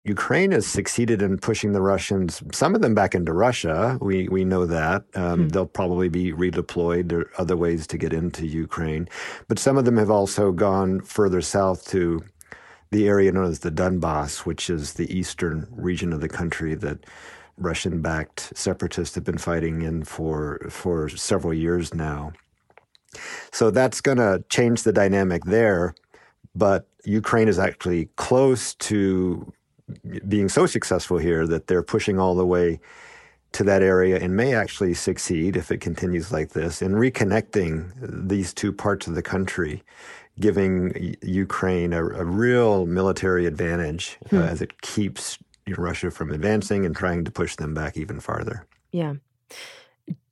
Ukraine 0.04 0.52
has 0.52 0.66
succeeded 0.66 1.22
in 1.22 1.38
pushing 1.38 1.74
the 1.74 1.82
Russians, 1.82 2.42
some 2.52 2.74
of 2.74 2.82
them 2.82 2.96
back 2.96 3.14
into 3.14 3.34
Russia. 3.34 4.00
We 4.02 4.28
we 4.30 4.44
know 4.44 4.66
that 4.66 5.04
um, 5.14 5.42
hmm. 5.42 5.48
they'll 5.50 5.68
probably 5.68 6.10
be 6.10 6.34
redeployed. 6.34 7.10
There 7.10 7.20
are 7.20 7.32
other 7.38 7.56
ways 7.56 7.86
to 7.88 7.98
get 8.00 8.12
into 8.12 8.48
Ukraine, 8.48 9.08
but 9.48 9.60
some 9.60 9.78
of 9.78 9.86
them 9.86 9.98
have 9.98 10.10
also 10.10 10.52
gone 10.52 11.02
further 11.02 11.42
south 11.42 11.88
to 11.90 12.22
the 12.90 13.08
area 13.08 13.32
known 13.32 13.46
as 13.46 13.60
the 13.60 13.72
Donbass, 13.72 14.40
which 14.40 14.70
is 14.70 14.94
the 14.94 15.16
eastern 15.16 15.68
region 15.72 16.12
of 16.12 16.20
the 16.20 16.28
country 16.28 16.76
that 16.76 17.06
Russian-backed 17.58 18.58
separatists 18.58 19.16
have 19.16 19.24
been 19.24 19.38
fighting 19.38 19.84
in 19.84 20.04
for 20.04 20.68
for 20.70 21.10
several 21.10 21.54
years 21.54 21.94
now. 21.94 22.34
So 23.52 23.72
that's 23.72 24.02
going 24.02 24.18
to 24.18 24.44
change 24.50 24.84
the 24.84 24.94
dynamic 24.94 25.46
there, 25.46 25.96
but 26.56 26.88
Ukraine 27.04 27.48
is 27.48 27.60
actually 27.60 28.10
close 28.16 28.76
to 28.76 29.52
being 30.28 30.50
so 30.50 30.66
successful 30.66 31.18
here 31.18 31.46
that 31.48 31.68
they're 31.68 31.84
pushing 31.84 32.20
all 32.20 32.36
the 32.36 32.46
way 32.46 32.80
to 33.54 33.64
that 33.66 33.82
area 33.82 34.18
and 34.18 34.36
may 34.36 34.54
actually 34.54 34.94
succeed 34.94 35.58
if 35.58 35.72
it 35.72 35.80
continues 35.80 36.32
like 36.32 36.50
this 36.52 36.82
in 36.82 36.94
reconnecting 36.94 37.92
these 38.30 38.54
two 38.54 38.72
parts 38.72 39.08
of 39.08 39.16
the 39.16 39.22
country, 39.22 39.84
giving 40.40 41.16
Ukraine 41.22 41.92
a, 41.92 42.02
a 42.02 42.24
real 42.24 42.86
military 42.86 43.46
advantage 43.46 44.18
uh, 44.28 44.30
hmm. 44.30 44.38
uh, 44.38 44.46
as 44.46 44.62
it 44.62 44.82
keeps 44.82 45.38
Russia 45.78 46.12
from 46.12 46.32
advancing 46.32 46.86
and 46.86 46.96
trying 46.96 47.26
to 47.26 47.32
push 47.32 47.56
them 47.58 47.74
back 47.74 47.98
even 47.98 48.20
farther. 48.20 48.66
Yeah. 48.92 49.16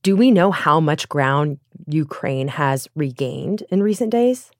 Do 0.01 0.15
we 0.15 0.31
know 0.31 0.51
how 0.51 0.79
much 0.79 1.09
ground 1.09 1.59
Ukraine 1.87 2.47
has 2.47 2.87
regained 2.95 3.63
in 3.69 3.83
recent 3.83 4.11
days? 4.11 4.51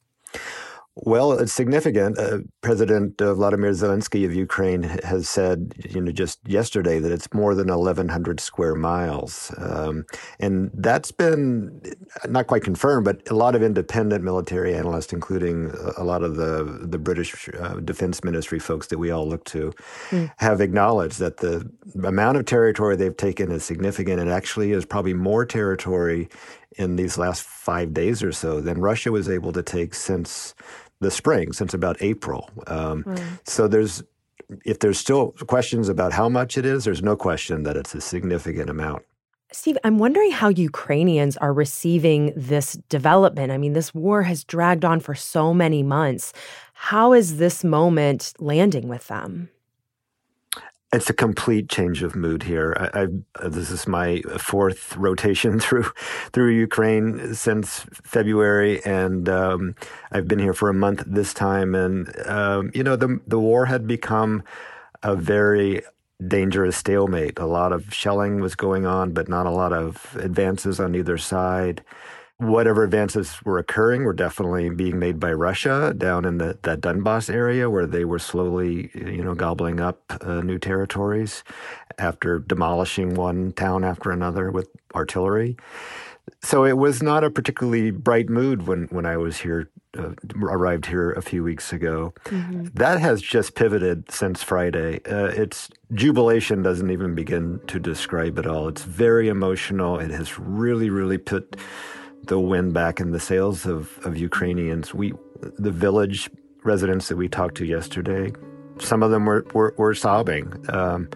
Well, 1.03 1.31
it's 1.31 1.53
significant. 1.53 2.19
Uh, 2.19 2.39
President 2.61 3.21
uh, 3.21 3.33
Vladimir 3.33 3.71
Zelensky 3.71 4.25
of 4.25 4.33
Ukraine 4.33 4.83
has 4.83 5.29
said, 5.29 5.73
you 5.89 6.01
know, 6.01 6.11
just 6.11 6.39
yesterday 6.45 6.99
that 6.99 7.11
it's 7.11 7.33
more 7.33 7.55
than 7.55 7.67
1,100 7.67 8.39
square 8.41 8.75
miles, 8.75 9.53
um, 9.57 10.05
and 10.39 10.69
that's 10.73 11.11
been 11.11 11.81
not 12.27 12.47
quite 12.47 12.63
confirmed, 12.63 13.05
but 13.05 13.21
a 13.29 13.33
lot 13.33 13.55
of 13.55 13.63
independent 13.63 14.25
military 14.25 14.75
analysts, 14.75 15.13
including 15.13 15.71
a 15.97 16.03
lot 16.03 16.21
of 16.21 16.35
the 16.35 16.79
the 16.81 16.97
British 16.97 17.49
uh, 17.57 17.75
Defense 17.75 18.23
Ministry 18.23 18.59
folks 18.59 18.87
that 18.87 18.97
we 18.97 19.09
all 19.09 19.27
look 19.27 19.45
to, 19.45 19.71
mm. 20.09 20.29
have 20.37 20.59
acknowledged 20.59 21.19
that 21.19 21.37
the 21.37 21.69
amount 22.03 22.37
of 22.37 22.45
territory 22.45 22.97
they've 22.97 23.15
taken 23.15 23.51
is 23.51 23.63
significant. 23.63 24.19
and 24.19 24.29
actually 24.29 24.71
is 24.71 24.85
probably 24.85 25.13
more 25.13 25.45
territory 25.45 26.27
in 26.77 26.95
these 26.95 27.17
last 27.17 27.43
five 27.43 27.93
days 27.93 28.21
or 28.21 28.31
so 28.31 28.61
than 28.61 28.79
Russia 28.79 29.11
was 29.11 29.29
able 29.29 29.51
to 29.51 29.63
take 29.63 29.93
since 29.93 30.53
the 30.99 31.11
spring, 31.11 31.53
since 31.53 31.73
about 31.73 31.97
April. 32.01 32.49
Um, 32.67 33.03
mm. 33.03 33.39
So 33.45 33.67
there's 33.67 34.03
if 34.65 34.79
there's 34.79 34.97
still 34.97 35.31
questions 35.47 35.89
about 35.89 36.13
how 36.13 36.27
much 36.27 36.57
it 36.57 36.65
is, 36.65 36.83
there's 36.85 37.03
no 37.03 37.15
question 37.15 37.63
that 37.63 37.77
it's 37.77 37.93
a 37.93 38.01
significant 38.01 38.69
amount. 38.69 39.03
Steve, 39.51 39.77
I'm 39.83 39.97
wondering 39.97 40.31
how 40.31 40.49
Ukrainians 40.49 41.35
are 41.37 41.53
receiving 41.53 42.33
this 42.35 42.73
development. 42.87 43.51
I 43.51 43.57
mean, 43.57 43.73
this 43.73 43.95
war 43.95 44.23
has 44.23 44.43
dragged 44.43 44.85
on 44.85 44.99
for 44.99 45.15
so 45.15 45.53
many 45.55 45.81
months. 45.81 46.33
How 46.73 47.13
is 47.13 47.37
this 47.37 47.63
moment 47.63 48.33
landing 48.39 48.87
with 48.87 49.07
them? 49.07 49.49
It's 50.91 51.09
a 51.09 51.13
complete 51.13 51.69
change 51.69 52.01
of 52.01 52.15
mood 52.15 52.41
here. 52.41 52.75
I, 52.79 53.03
I, 53.03 53.47
this 53.47 53.69
is 53.69 53.87
my 53.87 54.21
fourth 54.39 54.97
rotation 54.97 55.59
through 55.59 55.85
through 56.31 56.51
Ukraine 56.51 57.35
since 57.35 57.85
February, 58.03 58.83
and 58.85 59.29
um, 59.29 59.75
I've 60.11 60.27
been 60.27 60.39
here 60.39 60.53
for 60.53 60.67
a 60.69 60.73
month 60.73 61.03
this 61.05 61.33
time. 61.33 61.75
And 61.75 62.11
um, 62.27 62.71
you 62.73 62.83
know, 62.83 62.95
the 62.95 63.19
the 63.27 63.39
war 63.39 63.67
had 63.67 63.85
become 63.85 64.43
a 65.03 65.15
very 65.15 65.83
dangerous 66.27 66.75
stalemate. 66.75 67.37
A 67.37 67.45
lot 67.45 67.71
of 67.71 67.93
shelling 67.93 68.41
was 68.41 68.55
going 68.55 68.85
on, 68.87 69.11
but 69.11 69.29
not 69.29 69.45
a 69.45 69.51
lot 69.51 69.73
of 69.73 70.17
advances 70.19 70.79
on 70.79 70.95
either 70.95 71.17
side 71.17 71.83
whatever 72.39 72.85
advances 72.85 73.43
were 73.43 73.57
occurring 73.57 74.05
were 74.05 74.13
definitely 74.13 74.69
being 74.69 74.97
made 74.97 75.19
by 75.19 75.31
Russia 75.31 75.93
down 75.95 76.23
in 76.23 76.37
the 76.37 76.57
that 76.63 76.81
Donbass 76.81 77.31
area 77.31 77.69
where 77.69 77.85
they 77.85 78.05
were 78.05 78.19
slowly, 78.19 78.89
you 78.95 79.23
know, 79.23 79.35
gobbling 79.35 79.79
up 79.79 80.01
uh, 80.21 80.41
new 80.41 80.57
territories 80.57 81.43
after 81.97 82.39
demolishing 82.39 83.13
one 83.13 83.51
town 83.51 83.83
after 83.83 84.09
another 84.09 84.51
with 84.51 84.69
artillery. 84.95 85.57
So 86.41 86.63
it 86.63 86.77
was 86.77 87.03
not 87.03 87.25
a 87.25 87.29
particularly 87.29 87.91
bright 87.91 88.29
mood 88.29 88.67
when 88.67 88.83
when 88.85 89.05
I 89.05 89.17
was 89.17 89.39
here. 89.39 89.69
Uh, 89.97 90.13
arrived 90.43 90.85
here 90.85 91.11
a 91.13 91.21
few 91.21 91.43
weeks 91.43 91.73
ago. 91.73 92.13
Mm-hmm. 92.25 92.65
That 92.75 92.99
has 92.99 93.23
just 93.23 93.55
pivoted 93.55 94.11
since 94.11 94.43
Friday. 94.43 95.01
Uh, 95.03 95.29
it's 95.29 95.67
jubilation 95.95 96.61
doesn't 96.61 96.91
even 96.91 97.15
begin 97.15 97.59
to 97.65 97.79
describe 97.79 98.37
it 98.37 98.45
all. 98.45 98.67
It's 98.67 98.83
very 98.83 99.29
emotional. 99.29 99.97
It 99.97 100.11
has 100.11 100.37
really, 100.37 100.91
really 100.91 101.17
put 101.17 101.55
the 102.23 102.39
wind 102.39 102.73
back 102.73 102.99
in 102.99 103.11
the 103.11 103.19
sails 103.19 103.65
of, 103.65 103.99
of 104.03 104.17
Ukrainians. 104.17 104.93
We, 104.93 105.13
the 105.57 105.71
village 105.71 106.29
residents 106.63 107.07
that 107.07 107.17
we 107.17 107.27
talked 107.27 107.55
to 107.57 107.65
yesterday, 107.65 108.33
some 108.79 109.03
of 109.03 109.11
them 109.11 109.25
were, 109.25 109.45
were, 109.53 109.73
were 109.77 109.95
sobbing 109.95 110.65
um, 110.69 111.09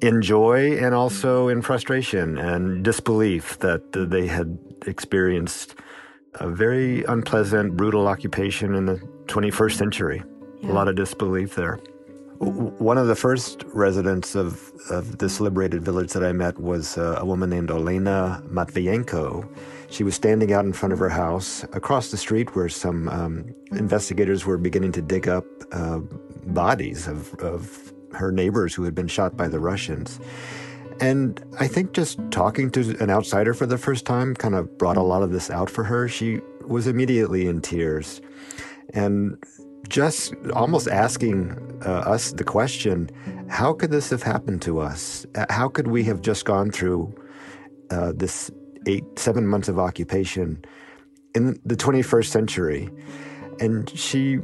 in 0.00 0.22
joy 0.22 0.76
and 0.78 0.94
also 0.94 1.48
in 1.48 1.62
frustration 1.62 2.38
and 2.38 2.82
disbelief 2.84 3.58
that 3.58 3.92
they 3.92 4.26
had 4.26 4.58
experienced 4.86 5.74
a 6.34 6.48
very 6.48 7.04
unpleasant, 7.04 7.76
brutal 7.76 8.06
occupation 8.06 8.74
in 8.74 8.86
the 8.86 8.96
21st 9.26 9.72
century. 9.72 10.22
Yeah. 10.60 10.70
A 10.70 10.72
lot 10.72 10.88
of 10.88 10.96
disbelief 10.96 11.54
there. 11.54 11.80
One 12.40 12.96
of 12.96 13.06
the 13.06 13.14
first 13.14 13.64
residents 13.74 14.34
of, 14.34 14.72
of 14.88 15.18
this 15.18 15.40
liberated 15.40 15.84
village 15.84 16.14
that 16.14 16.24
I 16.24 16.32
met 16.32 16.58
was 16.58 16.96
uh, 16.96 17.16
a 17.18 17.26
woman 17.26 17.50
named 17.50 17.68
Olena 17.68 18.42
Matvienko. 18.48 19.46
She 19.90 20.04
was 20.04 20.14
standing 20.14 20.50
out 20.50 20.64
in 20.64 20.72
front 20.72 20.94
of 20.94 20.98
her 21.00 21.10
house 21.10 21.64
across 21.74 22.10
the 22.10 22.16
street 22.16 22.56
where 22.56 22.70
some 22.70 23.10
um, 23.10 23.54
investigators 23.72 24.46
were 24.46 24.56
beginning 24.56 24.90
to 24.92 25.02
dig 25.02 25.28
up 25.28 25.44
uh, 25.72 25.98
bodies 26.46 27.06
of, 27.06 27.34
of 27.40 27.92
her 28.14 28.32
neighbors 28.32 28.74
who 28.74 28.84
had 28.84 28.94
been 28.94 29.08
shot 29.08 29.36
by 29.36 29.46
the 29.46 29.60
Russians. 29.60 30.18
And 30.98 31.44
I 31.60 31.68
think 31.68 31.92
just 31.92 32.18
talking 32.30 32.70
to 32.70 32.96
an 33.00 33.10
outsider 33.10 33.52
for 33.52 33.66
the 33.66 33.76
first 33.76 34.06
time 34.06 34.34
kind 34.34 34.54
of 34.54 34.78
brought 34.78 34.96
a 34.96 35.02
lot 35.02 35.22
of 35.22 35.30
this 35.30 35.50
out 35.50 35.68
for 35.68 35.84
her. 35.84 36.08
She 36.08 36.40
was 36.66 36.86
immediately 36.86 37.48
in 37.48 37.60
tears. 37.60 38.22
And 38.94 39.36
just 39.90 40.34
almost 40.54 40.88
asking 40.88 41.56
uh, 41.84 41.90
us 42.14 42.32
the 42.32 42.44
question 42.44 43.10
how 43.48 43.72
could 43.72 43.90
this 43.90 44.10
have 44.10 44.22
happened 44.22 44.62
to 44.62 44.78
us? 44.78 45.26
How 45.50 45.68
could 45.68 45.88
we 45.88 46.04
have 46.04 46.22
just 46.22 46.44
gone 46.44 46.70
through 46.70 47.12
uh, 47.90 48.12
this 48.14 48.50
eight, 48.86 49.04
seven 49.18 49.46
months 49.46 49.68
of 49.68 49.78
occupation 49.78 50.64
in 51.34 51.60
the 51.64 51.76
21st 51.76 52.26
century. 52.26 52.90
And 53.60 53.90
she 53.90 54.38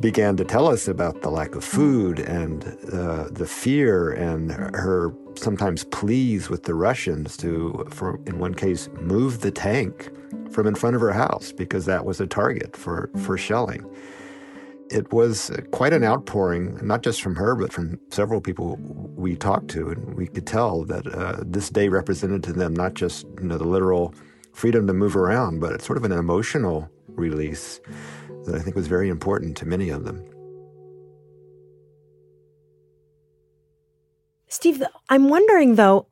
began 0.00 0.36
to 0.36 0.44
tell 0.44 0.68
us 0.68 0.88
about 0.88 1.22
the 1.22 1.30
lack 1.30 1.54
of 1.54 1.64
food 1.64 2.20
and 2.20 2.64
uh, 2.92 3.28
the 3.30 3.46
fear 3.46 4.10
and 4.12 4.52
her 4.52 5.12
sometimes 5.34 5.84
pleas 5.84 6.48
with 6.48 6.64
the 6.64 6.74
Russians 6.74 7.36
to, 7.38 7.86
for 7.90 8.20
in 8.26 8.38
one 8.38 8.54
case, 8.54 8.88
move 9.00 9.40
the 9.40 9.50
tank 9.50 10.10
from 10.50 10.66
in 10.66 10.74
front 10.74 10.96
of 10.96 11.02
her 11.02 11.12
house 11.12 11.52
because 11.52 11.84
that 11.86 12.04
was 12.04 12.20
a 12.20 12.26
target 12.26 12.76
for, 12.76 13.10
for 13.16 13.36
shelling 13.36 13.84
it 14.92 15.10
was 15.10 15.50
quite 15.70 15.94
an 15.94 16.04
outpouring, 16.04 16.78
not 16.86 17.02
just 17.02 17.22
from 17.22 17.34
her, 17.36 17.54
but 17.54 17.72
from 17.72 17.98
several 18.10 18.42
people 18.42 18.76
we 19.16 19.34
talked 19.34 19.68
to. 19.68 19.88
And 19.88 20.14
we 20.14 20.26
could 20.26 20.46
tell 20.46 20.84
that 20.84 21.06
uh, 21.06 21.42
this 21.46 21.70
day 21.70 21.88
represented 21.88 22.42
to 22.44 22.52
them 22.52 22.74
not 22.74 22.92
just 22.92 23.26
you 23.40 23.48
know, 23.48 23.56
the 23.56 23.64
literal 23.64 24.14
freedom 24.52 24.86
to 24.86 24.92
move 24.92 25.16
around, 25.16 25.60
but 25.60 25.72
it's 25.72 25.86
sort 25.86 25.96
of 25.96 26.04
an 26.04 26.12
emotional 26.12 26.90
release 27.08 27.80
that 28.44 28.54
I 28.54 28.58
think 28.58 28.76
was 28.76 28.86
very 28.86 29.08
important 29.08 29.56
to 29.58 29.66
many 29.66 29.88
of 29.88 30.04
them. 30.04 30.22
Steve, 34.48 34.82
I'm 35.08 35.30
wondering 35.30 35.76
though, 35.76 36.06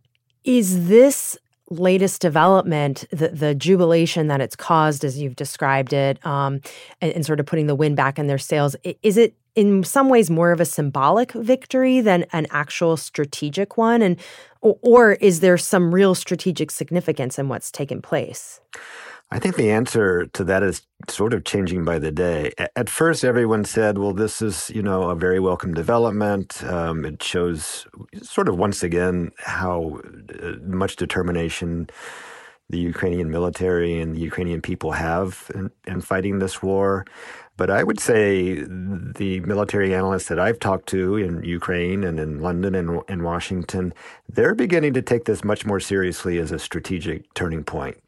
is 0.44 0.88
this 0.88 1.36
latest 1.70 2.20
development, 2.20 3.04
the, 3.10 3.28
the 3.28 3.54
jubilation 3.54 4.26
that 4.26 4.40
it's 4.40 4.56
caused, 4.56 5.04
as 5.04 5.18
you've 5.18 5.36
described 5.36 5.92
it, 5.92 6.24
um, 6.26 6.60
and, 7.00 7.12
and, 7.12 7.24
sort 7.24 7.38
of 7.38 7.46
putting 7.46 7.68
the 7.68 7.76
wind 7.76 7.96
back 7.96 8.18
in 8.18 8.26
their 8.26 8.38
sails, 8.38 8.74
is 9.02 9.16
it 9.16 9.34
in 9.54 9.84
some 9.84 10.08
ways 10.08 10.30
more 10.30 10.52
of 10.52 10.60
a 10.60 10.64
symbolic 10.64 11.32
victory 11.32 12.00
than 12.00 12.24
an 12.32 12.46
actual 12.50 12.96
strategic 12.96 13.76
one? 13.76 14.02
And 14.02 14.18
or, 14.60 14.78
or 14.82 15.12
is 15.12 15.40
there 15.40 15.56
some 15.56 15.94
real 15.94 16.14
strategic 16.14 16.70
significance 16.70 17.38
in 17.38 17.48
what's 17.48 17.70
taken 17.70 18.02
place? 18.02 18.60
I 19.32 19.38
think 19.38 19.54
the 19.54 19.70
answer 19.70 20.26
to 20.26 20.44
that 20.44 20.64
is 20.64 20.82
sort 21.08 21.34
of 21.34 21.44
changing 21.44 21.84
by 21.84 22.00
the 22.00 22.10
day. 22.10 22.52
At 22.74 22.90
first, 22.90 23.24
everyone 23.24 23.64
said, 23.64 23.96
well, 23.96 24.12
this 24.12 24.42
is, 24.42 24.70
you 24.74 24.82
know, 24.82 25.08
a 25.08 25.14
very 25.14 25.38
welcome 25.38 25.72
development. 25.72 26.64
Um, 26.64 27.04
it 27.04 27.22
shows 27.22 27.86
sort 28.22 28.48
of 28.48 28.58
once 28.58 28.82
again 28.82 29.30
how 29.38 30.00
uh, 30.42 30.54
much 30.62 30.96
determination 30.96 31.88
the 32.70 32.78
Ukrainian 32.78 33.30
military 33.30 34.00
and 34.00 34.16
the 34.16 34.20
Ukrainian 34.20 34.62
people 34.62 34.92
have 34.92 35.50
in, 35.54 35.70
in 35.86 36.00
fighting 36.00 36.40
this 36.40 36.60
war. 36.60 37.04
But 37.56 37.70
I 37.70 37.84
would 37.84 38.00
say 38.00 38.62
the 38.62 39.40
military 39.40 39.94
analysts 39.94 40.28
that 40.28 40.40
I've 40.40 40.58
talked 40.58 40.88
to 40.88 41.16
in 41.16 41.44
Ukraine 41.44 42.02
and 42.04 42.18
in 42.18 42.40
London 42.40 42.74
and 42.74 43.02
in 43.08 43.22
Washington, 43.22 43.92
they're 44.28 44.54
beginning 44.54 44.94
to 44.94 45.02
take 45.02 45.24
this 45.26 45.44
much 45.44 45.66
more 45.66 45.78
seriously 45.78 46.38
as 46.38 46.50
a 46.50 46.58
strategic 46.58 47.32
turning 47.34 47.62
point 47.62 47.98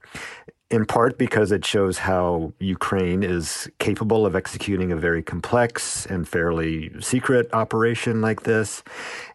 in 0.72 0.86
part 0.86 1.18
because 1.18 1.52
it 1.52 1.66
shows 1.66 1.98
how 1.98 2.54
Ukraine 2.58 3.22
is 3.22 3.70
capable 3.78 4.24
of 4.24 4.34
executing 4.34 4.90
a 4.90 4.96
very 4.96 5.22
complex 5.22 6.06
and 6.06 6.26
fairly 6.26 6.90
secret 6.98 7.52
operation 7.52 8.22
like 8.22 8.44
this. 8.44 8.82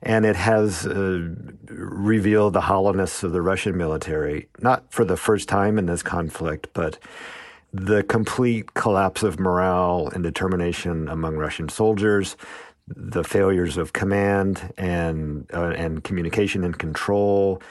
And 0.02 0.26
it 0.26 0.36
has 0.36 0.88
uh, 0.88 1.30
revealed 1.70 2.54
the 2.54 2.62
hollowness 2.62 3.22
of 3.22 3.34
the 3.34 3.44
Russian 3.44 3.78
military, 3.78 4.50
not 4.62 4.92
for 4.92 5.06
the 5.06 5.16
first 5.16 5.48
time 5.48 5.78
in 5.78 5.86
this 5.86 6.02
conflict, 6.02 6.70
but 6.74 6.98
the 7.72 8.02
complete 8.02 8.74
collapse 8.74 9.22
of 9.22 9.40
morale 9.40 10.10
and 10.16 10.24
determination 10.24 11.08
among 11.08 11.38
Russian 11.38 11.70
soldiers, 11.70 12.36
the 12.88 13.24
failures 13.24 13.78
of 13.78 13.94
command 13.94 14.74
and 14.78 15.46
uh, 15.54 15.74
and 15.78 16.04
communication 16.04 16.64
and 16.64 16.80
control. 16.80 17.62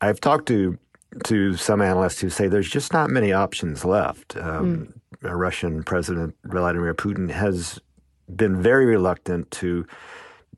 I've 0.00 0.20
talked 0.20 0.46
to 0.48 0.78
to 1.24 1.56
some 1.56 1.80
analysts 1.82 2.20
who 2.20 2.30
say 2.30 2.48
there's 2.48 2.70
just 2.70 2.92
not 2.92 3.10
many 3.10 3.32
options 3.32 3.84
left. 3.84 4.36
Um, 4.36 4.94
mm. 5.22 5.36
Russian 5.36 5.82
President 5.82 6.34
Vladimir 6.44 6.94
Putin 6.94 7.30
has 7.30 7.80
been 8.34 8.62
very 8.62 8.86
reluctant 8.86 9.50
to 9.50 9.86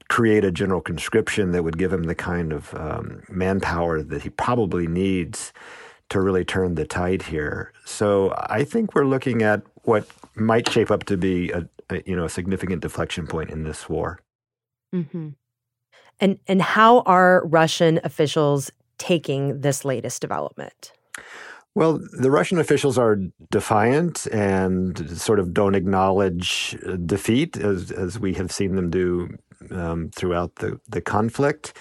create 0.08 0.44
a 0.44 0.52
general 0.52 0.80
conscription 0.80 1.52
that 1.52 1.62
would 1.62 1.78
give 1.78 1.92
him 1.92 2.04
the 2.04 2.14
kind 2.14 2.52
of 2.52 2.74
um, 2.74 3.22
manpower 3.30 4.02
that 4.02 4.22
he 4.22 4.28
probably 4.28 4.86
needs 4.86 5.52
to 6.10 6.20
really 6.20 6.44
turn 6.44 6.74
the 6.74 6.84
tide 6.84 7.22
here. 7.22 7.72
So 7.86 8.34
I 8.36 8.64
think 8.64 8.94
we're 8.94 9.06
looking 9.06 9.42
at 9.42 9.62
what 9.84 10.06
might 10.34 10.68
shape 10.68 10.90
up 10.90 11.04
to 11.04 11.16
be 11.16 11.50
a, 11.50 11.66
a 11.88 12.02
you 12.04 12.14
know 12.14 12.26
a 12.26 12.28
significant 12.28 12.82
deflection 12.82 13.26
point 13.26 13.50
in 13.50 13.64
this 13.64 13.88
war. 13.88 14.20
Mm-hmm. 14.94 15.30
And 16.20 16.38
and 16.46 16.60
how 16.60 17.00
are 17.00 17.46
Russian 17.46 17.98
officials 18.04 18.70
taking 19.02 19.60
this 19.60 19.84
latest 19.84 20.20
development? 20.20 20.92
Well, 21.74 22.00
the 22.12 22.30
Russian 22.30 22.58
officials 22.58 22.98
are 22.98 23.18
defiant 23.50 24.26
and 24.26 25.18
sort 25.18 25.40
of 25.40 25.52
don't 25.52 25.74
acknowledge 25.74 26.76
defeat, 27.04 27.56
as, 27.56 27.90
as 27.90 28.20
we 28.20 28.34
have 28.34 28.52
seen 28.52 28.76
them 28.76 28.90
do 28.90 29.36
um, 29.70 30.10
throughout 30.14 30.56
the, 30.56 30.78
the 30.88 31.00
conflict. 31.00 31.76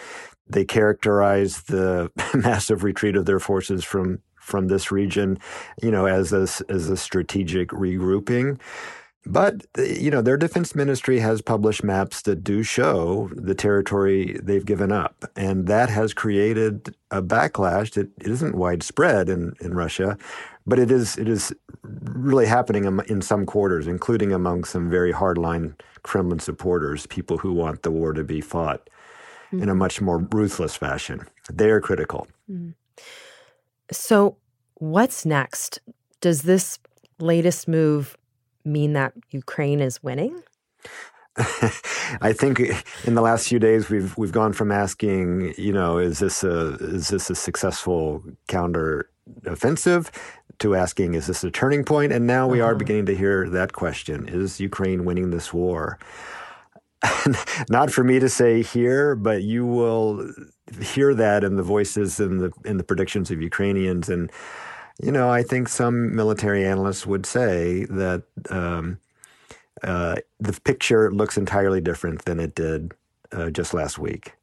They 0.48 0.66
characterize 0.66 1.64
the 1.64 2.10
massive 2.34 2.84
retreat 2.84 3.16
of 3.16 3.26
their 3.26 3.40
forces 3.40 3.84
from 3.84 4.20
from 4.42 4.68
this 4.68 4.92
region, 4.92 5.38
you 5.84 5.92
know, 5.92 6.08
as 6.08 6.34
a, 6.34 6.48
as 6.68 6.90
a 6.90 6.98
strategic 6.98 7.70
regrouping. 7.70 8.60
But, 9.26 9.68
you 9.78 10.10
know, 10.10 10.22
their 10.22 10.38
defense 10.38 10.74
ministry 10.74 11.20
has 11.20 11.42
published 11.42 11.84
maps 11.84 12.24
that 12.24 12.44
do 12.44 12.64
show 12.64 13.30
the 13.36 13.54
territory 13.54 14.40
they've 14.42 14.66
given 14.66 14.92
up. 14.92 15.26
And 15.36 15.68
that 15.68 15.90
has 15.90 16.14
created 16.14 16.96
a 17.12 17.22
backlash 17.22 17.94
that 17.94 18.10
isn't 18.22 18.56
widespread 18.56 19.30
in, 19.30 19.54
in 19.62 19.76
Russia, 19.76 20.18
but 20.66 20.80
it 20.80 20.90
is, 20.90 21.18
it 21.18 21.30
is 21.30 21.54
really 21.84 22.48
happening 22.48 22.86
in 23.08 23.22
some 23.22 23.46
quarters, 23.46 23.86
including 23.88 24.34
among 24.34 24.64
some 24.64 24.90
very 24.90 25.14
hardline 25.14 25.80
Kremlin 26.02 26.40
supporters, 26.40 27.06
people 27.06 27.38
who 27.38 27.54
want 27.54 27.84
the 27.84 27.92
war 27.92 28.14
to 28.14 28.24
be 28.24 28.42
fought 28.42 28.90
mm-hmm. 29.48 29.62
in 29.62 29.70
a 29.70 29.72
mm-hmm. 29.72 29.80
much 29.80 30.02
more 30.02 30.18
ruthless 30.32 30.76
fashion. 30.76 31.28
They 31.52 31.70
are 31.70 31.82
critical. 31.82 32.28
Mm-hmm. 32.50 32.72
So, 33.92 34.38
what's 34.76 35.26
next? 35.26 35.80
Does 36.22 36.44
this 36.44 36.80
latest 37.20 37.68
move 37.68 38.18
mean 38.66 38.94
that 38.94 39.14
Ukraine 39.30 39.82
is 39.82 40.02
winning? 40.04 40.42
I 42.22 42.34
think 42.34 42.60
in 43.06 43.16
the 43.16 43.22
last 43.22 43.48
few 43.48 43.60
days 43.60 43.90
we've 43.90 44.18
we've 44.18 44.34
gone 44.34 44.52
from 44.52 44.72
asking, 44.72 45.54
you 45.58 45.72
know, 45.72 45.98
is 45.98 46.20
this 46.20 46.44
a 46.44 46.76
is 46.76 47.08
this 47.08 47.30
a 47.30 47.36
successful 47.36 48.22
counter 48.48 49.10
offensive 49.46 50.12
to 50.60 50.76
asking, 50.76 51.14
is 51.14 51.28
this 51.28 51.44
a 51.44 51.50
turning 51.50 51.86
point? 51.86 52.12
And 52.12 52.28
now 52.28 52.48
we 52.48 52.60
uh-huh. 52.60 52.72
are 52.72 52.76
beginning 52.76 53.06
to 53.06 53.16
hear 53.16 53.50
that 53.50 53.72
question: 53.72 54.28
Is 54.28 54.60
Ukraine 54.60 55.06
winning 55.06 55.30
this 55.30 55.54
war? 55.54 56.00
Not 57.70 57.92
for 57.92 58.04
me 58.04 58.20
to 58.20 58.30
say 58.30 58.62
here, 58.62 59.16
but 59.16 59.42
you 59.42 59.66
will 59.66 60.30
hear 60.82 61.14
that 61.16 61.44
in 61.44 61.56
the 61.56 61.64
voices 61.64 62.20
and 62.20 62.42
the 62.42 62.52
in 62.66 62.78
the 62.78 62.84
predictions 62.84 63.32
of 63.32 63.42
Ukrainians 63.42 64.10
and 64.10 64.32
you 65.02 65.12
know, 65.12 65.30
I 65.30 65.44
think 65.44 65.68
some 65.68 66.16
military 66.16 66.66
analysts 66.66 67.06
would 67.06 67.26
say 67.26 67.86
that 67.86 68.24
um, 68.50 69.00
uh, 69.84 70.18
the 70.40 70.60
picture 70.64 71.12
looks 71.12 71.38
entirely 71.38 71.82
different 71.82 72.26
than 72.26 72.40
it 72.40 72.56
did 72.56 72.94
uh, 73.32 73.50
just 73.50 73.74
last 73.74 73.98
week. 73.98 74.34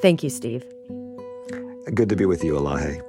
Thank 0.00 0.22
you, 0.22 0.30
Steve. 0.30 0.64
Good 1.94 2.08
to 2.08 2.16
be 2.16 2.26
with 2.26 2.42
you, 2.42 2.54
Elahe. 2.54 3.02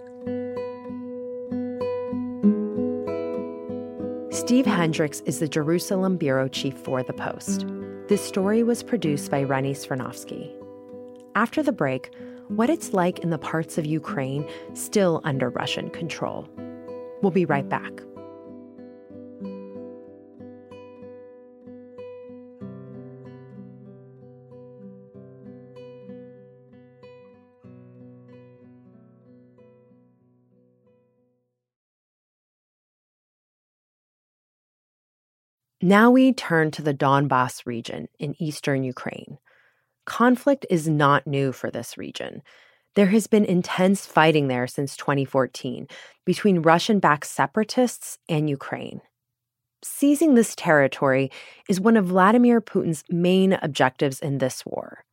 Steve 4.32 4.66
Hendrix 4.66 5.22
is 5.22 5.40
the 5.40 5.48
Jerusalem 5.48 6.18
bureau 6.18 6.48
chief 6.48 6.78
for 6.78 7.02
The 7.02 7.14
Post. 7.14 7.66
This 8.08 8.24
story 8.24 8.62
was 8.62 8.84
produced 8.84 9.32
by 9.32 9.42
Rennie 9.42 9.74
Svirnovskiy. 9.74 10.52
After 11.34 11.64
the 11.64 11.72
break, 11.72 12.12
what 12.48 12.70
it's 12.70 12.94
like 12.94 13.20
in 13.20 13.30
the 13.30 13.38
parts 13.38 13.78
of 13.78 13.86
Ukraine 13.86 14.48
still 14.74 15.22
under 15.24 15.50
Russian 15.50 15.90
control. 15.90 16.48
We'll 17.22 17.32
be 17.32 17.46
right 17.46 17.68
back. 17.68 17.92
Now 35.82 36.10
we 36.10 36.34
turn 36.34 36.72
to 36.72 36.82
the 36.82 36.96
Donbass 36.96 37.68
region 37.68 38.08
in 38.18 38.34
eastern 38.42 38.84
Ukraine. 38.84 39.38
Conflict 40.06 40.66
is 40.70 40.88
not 40.88 41.28
new 41.28 41.52
for 41.52 41.70
this 41.70 41.98
region. 41.98 42.42
There 42.96 43.08
has 43.08 43.28
been 43.28 43.44
intense 43.44 44.06
fighting 44.06 44.48
there 44.48 44.68
since 44.68 44.96
2014 44.96 45.88
between 46.26 46.62
Russian 46.62 47.00
backed 47.00 47.26
separatists 47.26 48.18
and 48.30 48.50
Ukraine. 48.50 49.02
Seizing 49.84 50.34
this 50.34 50.56
territory 50.56 51.30
is 51.70 51.80
one 51.80 51.98
of 51.98 52.06
Vladimir 52.06 52.62
Putin's 52.62 53.04
main 53.10 53.54
objectives 53.62 54.20
in 54.20 54.38
this 54.38 54.66
war. 54.66 55.04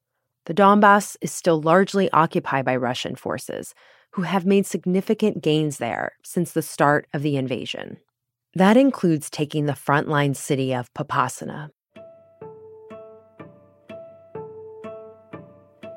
The 0.47 0.55
Donbass 0.55 1.17
is 1.21 1.33
still 1.33 1.61
largely 1.61 2.11
occupied 2.11 2.65
by 2.65 2.77
Russian 2.77 3.15
forces, 3.15 3.75
who 4.13 4.23
have 4.23 4.47
made 4.47 4.67
significant 4.67 5.43
gains 5.43 5.79
there 5.79 6.13
since 6.23 6.53
the 6.53 6.63
start 6.63 7.07
of 7.13 7.23
the 7.23 7.37
invasion. 7.37 7.99
That 8.55 8.77
includes 8.77 9.31
taking 9.31 9.67
the 9.67 9.73
frontline 9.73 10.37
city 10.37 10.75
of 10.75 10.93
Popasna, 10.95 11.71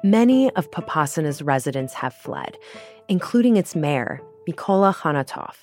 Many 0.06 0.52
of 0.52 0.70
Popasna's 0.70 1.42
residents 1.42 1.96
have 1.96 2.14
fled, 2.14 2.60
including 3.08 3.58
its 3.58 3.76
mayor, 3.76 4.22
Mykola 4.48 4.94
Khanatov, 4.94 5.56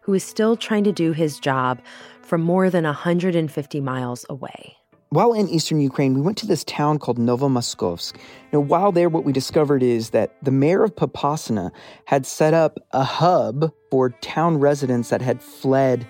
who 0.00 0.14
is 0.14 0.24
still 0.24 0.56
trying 0.56 0.84
to 0.84 0.92
do 0.92 1.12
his 1.12 1.38
job 1.38 1.82
from 2.22 2.40
more 2.40 2.70
than 2.70 2.84
150 2.84 3.80
miles 3.82 4.24
away. 4.30 4.78
While 5.10 5.34
in 5.34 5.50
eastern 5.50 5.82
Ukraine, 5.82 6.14
we 6.14 6.22
went 6.22 6.38
to 6.38 6.46
this 6.46 6.64
town 6.64 6.98
called 6.98 7.18
Novomoskovsk. 7.18 8.16
Now, 8.54 8.60
while 8.60 8.90
there, 8.90 9.10
what 9.10 9.24
we 9.24 9.34
discovered 9.34 9.82
is 9.82 10.10
that 10.10 10.34
the 10.42 10.50
mayor 10.50 10.82
of 10.82 10.96
Popasna 10.96 11.70
had 12.06 12.24
set 12.24 12.54
up 12.54 12.78
a 12.92 13.04
hub 13.04 13.70
for 13.90 14.08
town 14.22 14.56
residents 14.60 15.10
that 15.10 15.20
had 15.20 15.42
fled 15.42 16.06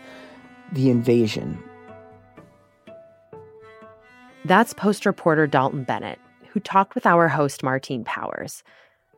the 0.70 0.90
invasion. 0.90 1.60
That's 4.44 4.74
Post 4.74 5.06
reporter 5.06 5.48
Dalton 5.48 5.82
Bennett 5.82 6.20
who 6.52 6.60
talked 6.60 6.94
with 6.94 7.06
our 7.06 7.28
host, 7.28 7.62
Martine 7.62 8.04
Powers. 8.04 8.62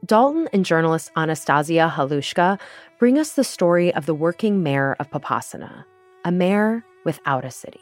Dalton 0.05 0.49
and 0.53 0.64
journalist 0.64 1.11
Anastasia 1.16 1.92
Halushka 1.95 2.59
bring 2.99 3.18
us 3.18 3.33
the 3.33 3.45
story 3.45 3.95
of 3.95 4.07
the 4.07 4.14
working 4.14 4.62
mayor 4.62 4.97
of 4.99 5.11
Popasna, 5.11 5.85
a 6.25 6.33
mayor 6.33 6.85
without 7.05 7.45
a 7.45 7.51
city. 7.51 7.81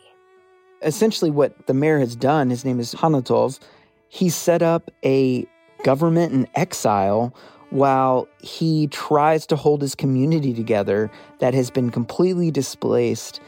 Essentially, 0.82 1.30
what 1.30 1.66
the 1.66 1.74
mayor 1.74 1.98
has 1.98 2.16
done, 2.16 2.50
his 2.50 2.64
name 2.64 2.78
is 2.78 2.94
Khanatov, 2.94 3.58
he 4.08 4.28
set 4.28 4.62
up 4.62 4.90
a 5.04 5.46
government 5.82 6.32
in 6.32 6.46
exile 6.54 7.34
while 7.70 8.28
he 8.40 8.88
tries 8.88 9.46
to 9.46 9.56
hold 9.56 9.80
his 9.80 9.94
community 9.94 10.52
together 10.52 11.10
that 11.38 11.54
has 11.54 11.70
been 11.70 11.90
completely 11.90 12.50
displaced 12.50 13.40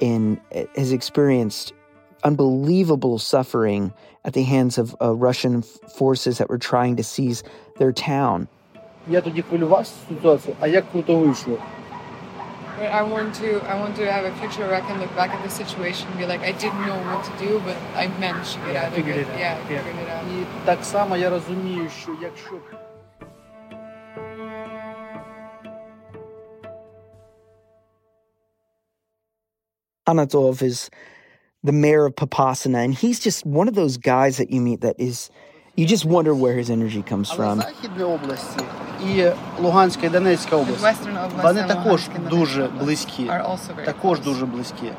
and 0.00 0.40
eh, 0.52 0.66
has 0.76 0.92
experienced 0.92 1.72
unbelievable 2.23 3.19
suffering 3.19 3.93
at 4.23 4.33
the 4.33 4.43
hands 4.43 4.77
of 4.77 4.95
uh, 5.01 5.13
Russian 5.13 5.61
forces 5.61 6.37
that 6.39 6.49
were 6.49 6.57
trying 6.57 6.95
to 6.95 7.03
seize 7.03 7.43
their 7.77 7.93
town. 7.93 8.47
I 12.77 13.01
want 13.03 13.33
to 13.35 13.61
I 13.71 13.79
want 13.79 13.95
to 13.95 14.11
have 14.11 14.25
a 14.25 14.35
future 14.35 14.67
where 14.67 14.75
I 14.75 14.81
can 14.81 14.99
look 14.99 15.15
back 15.15 15.29
at 15.29 15.41
the 15.43 15.49
situation 15.49 16.09
and 16.09 16.17
be 16.17 16.25
like 16.25 16.41
I 16.41 16.51
didn't 16.51 16.85
know 16.85 16.97
what 17.09 17.23
to 17.23 17.31
do, 17.39 17.61
but 17.61 17.77
I 17.95 18.07
managed 18.19 18.53
to 18.53 18.59
get 18.59 18.73
yeah, 18.73 18.85
out 18.85 18.97
of 18.97 19.07
it. 19.07 19.17
it 19.17 19.27
out. 19.29 19.39
Yeah, 19.39 19.57
I 19.57 19.67
figured 19.67 19.95
it 19.95 20.09
out. 20.09 20.23
І 20.25 20.45
так 20.65 20.83
само 20.83 21.17
я 21.17 21.29
розумію, 21.29 21.89
що 21.89 22.11
якщо 22.21 22.55
Anatov 30.05 30.61
is 30.61 30.91
the 31.62 31.72
mayor 31.72 32.06
of 32.06 32.14
Popasna, 32.14 32.84
and 32.84 32.94
he's 32.94 33.20
just 33.20 33.44
one 33.44 33.68
of 33.68 33.74
those 33.74 33.96
guys 33.96 34.36
that 34.38 34.50
you 34.50 34.60
meet 34.60 34.80
that 34.80 34.96
is 34.98 35.30
you 35.76 35.86
just 35.86 36.04
wonder 36.04 36.34
where 36.34 36.56
his 36.56 36.70
energy 36.70 37.02
comes 37.02 37.30
from. 37.30 37.62
І 39.06 39.24
Луганська 39.62 40.06
і 40.06 40.10
Донецька 40.10 40.56
область 40.56 40.98
вони 41.42 41.62
також 41.62 42.08
дуже 42.30 42.68
близькі. 42.80 43.30
Також 43.84 44.20
дуже 44.20 44.46
близькі. 44.46 44.92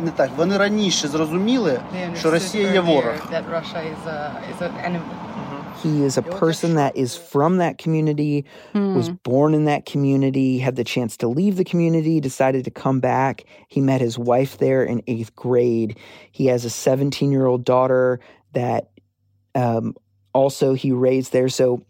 Не 0.00 0.10
так 0.10 0.30
вони 0.36 0.56
раніше 0.56 1.08
зрозуміли, 1.08 1.80
що 2.18 2.30
Росія 2.30 2.70
є 2.72 2.80
ворог. 2.80 3.12
He 5.82 6.04
is 6.04 6.16
a 6.16 6.22
person 6.22 6.74
that 6.74 6.96
is 6.96 7.16
from 7.16 7.58
that 7.58 7.76
community, 7.76 8.44
mm. 8.72 8.94
was 8.94 9.08
born 9.08 9.52
in 9.52 9.64
that 9.64 9.84
community, 9.84 10.58
had 10.58 10.76
the 10.76 10.84
chance 10.84 11.16
to 11.18 11.28
leave 11.28 11.56
the 11.56 11.64
community, 11.64 12.20
decided 12.20 12.64
to 12.64 12.70
come 12.70 13.00
back. 13.00 13.44
He 13.66 13.80
met 13.80 14.00
his 14.00 14.16
wife 14.16 14.58
there 14.58 14.84
in 14.84 15.02
eighth 15.08 15.34
grade. 15.34 15.98
He 16.30 16.46
has 16.46 16.64
a 16.64 16.70
17 16.70 17.32
year 17.32 17.46
old 17.46 17.64
daughter 17.64 18.20
that 18.52 18.90
um, 19.56 19.96
also 20.32 20.74
he 20.74 20.92
raised 20.92 21.32
there. 21.32 21.48
So 21.48 21.84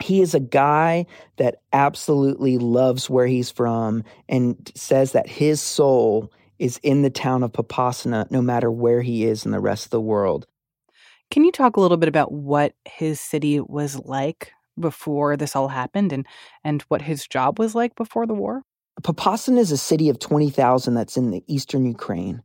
he 0.00 0.22
is 0.22 0.34
a 0.34 0.40
guy 0.40 1.06
that 1.36 1.56
absolutely 1.72 2.56
loves 2.56 3.10
where 3.10 3.26
he's 3.26 3.50
from 3.50 4.04
and 4.28 4.72
says 4.74 5.12
that 5.12 5.28
his 5.28 5.60
soul 5.60 6.32
is 6.58 6.78
in 6.82 7.02
the 7.02 7.10
town 7.10 7.42
of 7.42 7.52
Popasna 7.52 8.30
no 8.30 8.40
matter 8.40 8.70
where 8.70 9.02
he 9.02 9.24
is 9.24 9.44
in 9.44 9.50
the 9.50 9.60
rest 9.60 9.86
of 9.86 9.90
the 9.90 10.00
world. 10.00 10.46
Can 11.30 11.44
you 11.44 11.52
talk 11.52 11.76
a 11.76 11.80
little 11.80 11.96
bit 11.96 12.08
about 12.08 12.32
what 12.32 12.72
his 12.84 13.20
city 13.20 13.60
was 13.60 13.98
like 13.98 14.52
before 14.80 15.36
this 15.36 15.54
all 15.54 15.68
happened 15.68 16.12
and, 16.12 16.26
and 16.64 16.82
what 16.82 17.02
his 17.02 17.26
job 17.26 17.58
was 17.58 17.74
like 17.74 17.94
before 17.96 18.26
the 18.26 18.34
war? 18.34 18.62
Popasna 19.02 19.58
is 19.58 19.70
a 19.70 19.76
city 19.76 20.08
of 20.08 20.18
20,000 20.18 20.94
that's 20.94 21.16
in 21.16 21.30
the 21.30 21.44
eastern 21.46 21.84
Ukraine. 21.84 22.42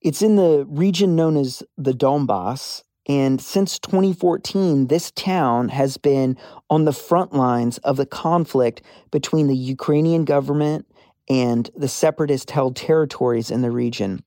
It's 0.00 0.22
in 0.22 0.36
the 0.36 0.64
region 0.68 1.16
known 1.16 1.36
as 1.36 1.62
the 1.76 1.92
Donbass. 1.92 2.82
And 3.06 3.40
since 3.40 3.78
2014, 3.80 4.86
this 4.86 5.10
town 5.10 5.68
has 5.68 5.96
been 5.98 6.38
on 6.70 6.84
the 6.84 6.92
front 6.92 7.34
lines 7.34 7.78
of 7.78 7.96
the 7.96 8.06
conflict 8.06 8.80
between 9.10 9.46
the 9.46 9.56
Ukrainian 9.56 10.24
government 10.24 10.86
and 11.28 11.70
the 11.76 11.88
separatist 11.88 12.50
held 12.50 12.76
territories 12.76 13.50
in 13.50 13.62
the 13.62 13.70
region. 13.70 14.24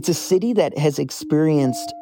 It's 0.00 0.08
a 0.08 0.14
city 0.14 0.54
that 0.54 0.78
has 0.78 0.98
experienced 0.98 1.92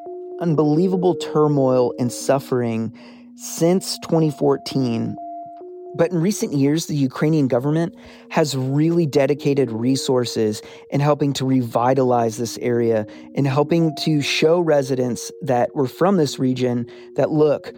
unbelievable 0.41 1.17
turmoil 1.17 1.93
and 1.99 2.13
suffering 2.13 2.97
since 3.35 3.99
2014. 4.05 5.17
But 5.97 6.13
in 6.13 6.21
recent 6.21 6.53
years, 6.53 6.87
the 6.87 6.95
Ukrainian 6.95 7.49
government 7.49 7.97
has 8.31 8.57
really 8.57 9.05
dedicated 9.05 9.73
resources 9.73 10.63
in 10.93 11.01
helping 11.01 11.33
to 11.33 11.45
revitalize 11.45 12.37
this 12.37 12.57
area 12.59 13.05
and 13.35 13.49
helping 13.49 13.97
to 14.05 14.23
show 14.23 14.61
residents 14.61 15.33
that 15.43 15.75
were 15.75 15.89
from 15.89 16.19
this 16.19 16.39
region 16.39 16.87
that 17.17 17.33
look, 17.33 17.75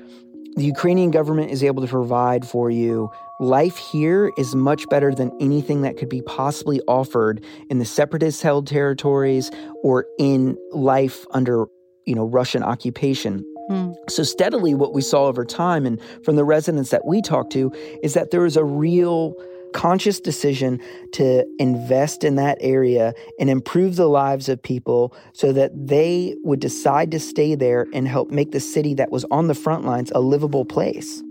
the 0.56 0.64
Ukrainian 0.64 1.10
government 1.10 1.50
is 1.50 1.64
able 1.64 1.80
to 1.80 1.88
provide 1.88 2.46
for 2.46 2.70
you 2.70 3.10
life 3.40 3.78
here 3.78 4.30
is 4.36 4.54
much 4.54 4.86
better 4.88 5.14
than 5.14 5.32
anything 5.40 5.80
that 5.82 5.96
could 5.96 6.08
be 6.08 6.22
possibly 6.22 6.80
offered 6.86 7.42
in 7.70 7.78
the 7.78 7.84
separatist 7.84 8.42
held 8.42 8.66
territories 8.66 9.50
or 9.82 10.06
in 10.18 10.56
life 10.72 11.24
under 11.32 11.66
you 12.04 12.14
know 12.14 12.26
Russian 12.26 12.62
occupation. 12.62 13.44
Mm. 13.70 13.94
So 14.08 14.22
steadily 14.22 14.74
what 14.74 14.92
we 14.92 15.00
saw 15.00 15.24
over 15.24 15.44
time 15.44 15.86
and 15.86 16.00
from 16.24 16.36
the 16.36 16.44
residents 16.44 16.90
that 16.90 17.06
we 17.06 17.22
talked 17.22 17.52
to 17.52 17.72
is 18.02 18.14
that 18.14 18.30
there 18.30 18.44
is 18.44 18.56
a 18.56 18.64
real 18.64 19.34
conscious 19.72 20.20
decision 20.20 20.80
to 21.12 21.46
invest 21.58 22.24
in 22.24 22.34
that 22.34 22.58
area 22.60 23.14
and 23.38 23.48
improve 23.48 23.96
the 23.96 24.08
lives 24.08 24.48
of 24.48 24.60
people 24.62 25.14
so 25.32 25.52
that 25.52 25.70
they 25.74 26.34
would 26.42 26.60
decide 26.60 27.10
to 27.12 27.20
stay 27.20 27.54
there 27.54 27.86
and 27.94 28.08
help 28.08 28.30
make 28.30 28.50
the 28.50 28.60
city 28.60 28.94
that 28.94 29.12
was 29.12 29.24
on 29.30 29.46
the 29.46 29.54
front 29.54 29.84
lines 29.84 30.10
a 30.14 30.20
livable 30.20 30.64
place. 30.64 31.22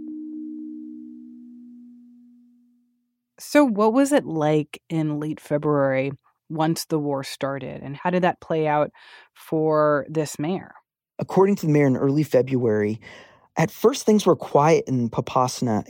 So, 3.39 3.63
what 3.63 3.93
was 3.93 4.11
it 4.11 4.25
like 4.25 4.81
in 4.89 5.19
late 5.19 5.39
February 5.39 6.11
once 6.49 6.85
the 6.85 6.99
war 6.99 7.23
started? 7.23 7.81
And 7.81 7.95
how 7.95 8.09
did 8.09 8.23
that 8.23 8.41
play 8.41 8.67
out 8.67 8.91
for 9.33 10.05
this 10.09 10.37
mayor? 10.37 10.73
According 11.19 11.55
to 11.57 11.65
the 11.65 11.71
mayor 11.71 11.87
in 11.87 11.97
early 11.97 12.23
February, 12.23 12.99
at 13.57 13.71
first 13.71 14.05
things 14.05 14.25
were 14.25 14.35
quiet 14.35 14.85
in 14.87 15.09
Popasna. 15.09 15.83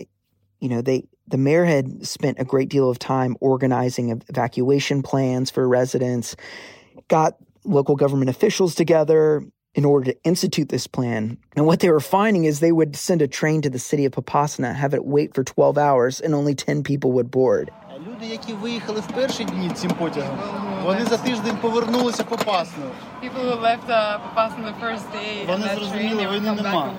You 0.59 0.69
know, 0.69 0.81
they 0.81 1.07
the 1.27 1.37
mayor 1.37 1.65
had 1.65 2.05
spent 2.05 2.39
a 2.39 2.45
great 2.45 2.69
deal 2.69 2.89
of 2.89 2.99
time 2.99 3.37
organizing 3.39 4.21
evacuation 4.29 5.03
plans 5.03 5.51
for 5.51 5.67
residents, 5.67 6.35
got 7.07 7.35
local 7.63 7.95
government 7.95 8.29
officials 8.29 8.73
together, 8.73 9.43
in 9.79 9.85
order 9.85 10.11
to 10.11 10.23
institute 10.25 10.67
this 10.67 10.87
plan. 10.87 11.37
And 11.55 11.65
what 11.65 11.79
they 11.79 11.89
were 11.89 12.01
finding 12.01 12.43
is 12.43 12.59
they 12.59 12.73
would 12.79 12.97
send 12.97 13.21
a 13.21 13.29
train 13.29 13.61
to 13.61 13.69
the 13.69 13.79
city 13.79 14.03
of 14.03 14.11
Popasna, 14.11 14.75
have 14.75 14.93
it 14.93 15.05
wait 15.05 15.33
for 15.33 15.41
12 15.41 15.77
hours, 15.77 16.19
and 16.19 16.35
only 16.35 16.53
10 16.53 16.83
people 16.83 17.13
would 17.13 17.31
board. 17.31 17.71
People 17.87 18.59
who 18.59 18.93
left 18.93 19.01
в 19.01 19.07
перші 19.13 19.45
дні 19.45 19.69
цим. 19.69 19.91
People 19.91 20.09
who 23.49 23.55
left 23.69 23.87
uh, 23.89 24.19
Popasna 24.23 24.63
the 24.65 24.73
first 24.85 25.05
day 25.13 25.45
вони 25.47 25.65
and 25.65 25.75
зрозуміли, 25.75 26.23
train, 26.23 26.33
війни 26.33 26.51
нема. 26.51 26.93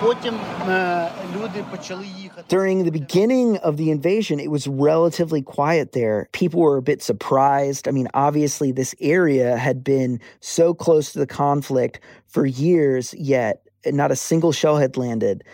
Потім 0.00 0.34
люди 1.34 1.64
почали 1.70 2.06
їхати. 2.06 2.23
During 2.48 2.84
the 2.84 2.90
beginning 2.90 3.56
of 3.58 3.76
the 3.76 3.90
invasion, 3.90 4.40
it 4.40 4.50
was 4.50 4.66
relatively 4.66 5.42
quiet 5.42 5.92
there. 5.92 6.28
People 6.32 6.60
were 6.60 6.76
a 6.76 6.82
bit 6.82 7.02
surprised. 7.02 7.88
I 7.88 7.90
mean, 7.90 8.08
obviously, 8.14 8.72
this 8.72 8.94
area 9.00 9.56
had 9.56 9.84
been 9.84 10.20
so 10.40 10.74
close 10.74 11.12
to 11.12 11.18
the 11.18 11.26
conflict 11.26 12.00
for 12.26 12.44
years, 12.46 13.14
yet 13.14 13.66
not 13.86 14.10
a 14.10 14.16
single 14.16 14.52
shell 14.52 14.76
had 14.76 14.96
landed. 14.96 15.44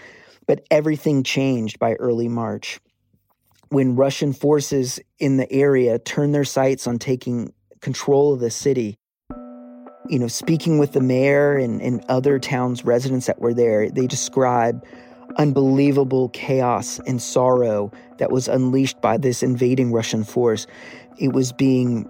But 0.46 0.66
everything 0.70 1.22
changed 1.22 1.78
by 1.78 1.94
early 1.94 2.28
March 2.28 2.80
when 3.68 3.94
Russian 3.94 4.32
forces 4.32 4.98
in 5.18 5.36
the 5.36 5.50
area 5.52 5.98
turned 5.98 6.34
their 6.34 6.44
sights 6.44 6.86
on 6.86 6.98
taking 6.98 7.52
control 7.80 8.34
of 8.34 8.40
the 8.40 8.50
city 8.50 8.96
you 10.08 10.18
know, 10.18 10.26
speaking 10.26 10.78
with 10.78 10.92
the 10.92 11.00
mayor 11.00 11.56
and, 11.56 11.80
and 11.80 12.04
other 12.08 12.40
towns 12.40 12.84
residents 12.84 13.26
that 13.26 13.40
were 13.40 13.54
there, 13.54 13.88
they 13.88 14.08
describe 14.08 14.84
unbelievable 15.36 16.28
chaos 16.30 17.00
and 17.06 17.20
sorrow 17.20 17.90
that 18.18 18.30
was 18.30 18.48
unleashed 18.48 19.00
by 19.00 19.16
this 19.16 19.42
invading 19.42 19.92
Russian 19.92 20.24
force. 20.24 20.66
It 21.18 21.32
was 21.32 21.52
being 21.52 22.08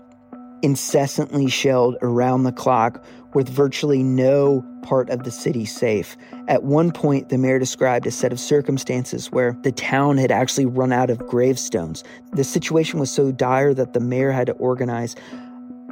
incessantly 0.63 1.49
shelled 1.49 1.97
around 2.03 2.43
the 2.43 2.53
clock 2.53 3.03
with 3.33 3.49
virtually 3.49 4.03
no 4.03 4.65
part 4.83 5.09
of 5.09 5.23
the 5.23 5.31
city 5.31 5.65
safe. 5.65 6.17
At 6.49 6.65
one 6.65 6.91
point, 6.91 7.29
the 7.29 7.39
mayor 7.39 7.59
described 7.59 8.07
a 8.07 8.11
set 8.11 8.33
of 8.33 8.41
circumstances 8.41 9.31
where 9.31 9.57
the 9.63 9.73
town 9.73 10.19
had 10.19 10.31
actually 10.31 10.67
run 10.67 10.93
out 10.93 11.11
of 11.11 11.19
gravestones. 11.19 12.03
The 12.33 12.45
situation 12.45 12.99
was 12.99 13.11
so 13.11 13.31
dire 13.33 13.73
that 13.75 13.93
the 13.93 14.01
mayor 14.01 14.33
had 14.33 14.49
to 14.49 14.53
organize 14.55 15.15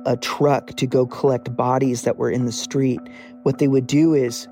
a 0.06 0.16
truck 0.16 0.68
to 0.68 0.86
go 0.86 1.06
collect 1.06 1.54
bodies 1.54 2.02
that 2.02 2.16
were 2.16 2.30
in 2.30 2.46
the 2.46 2.52
street, 2.52 3.00
what 3.42 3.58
they 3.58 3.68
would 3.68 3.86
do 3.86 4.14
is 4.14 4.48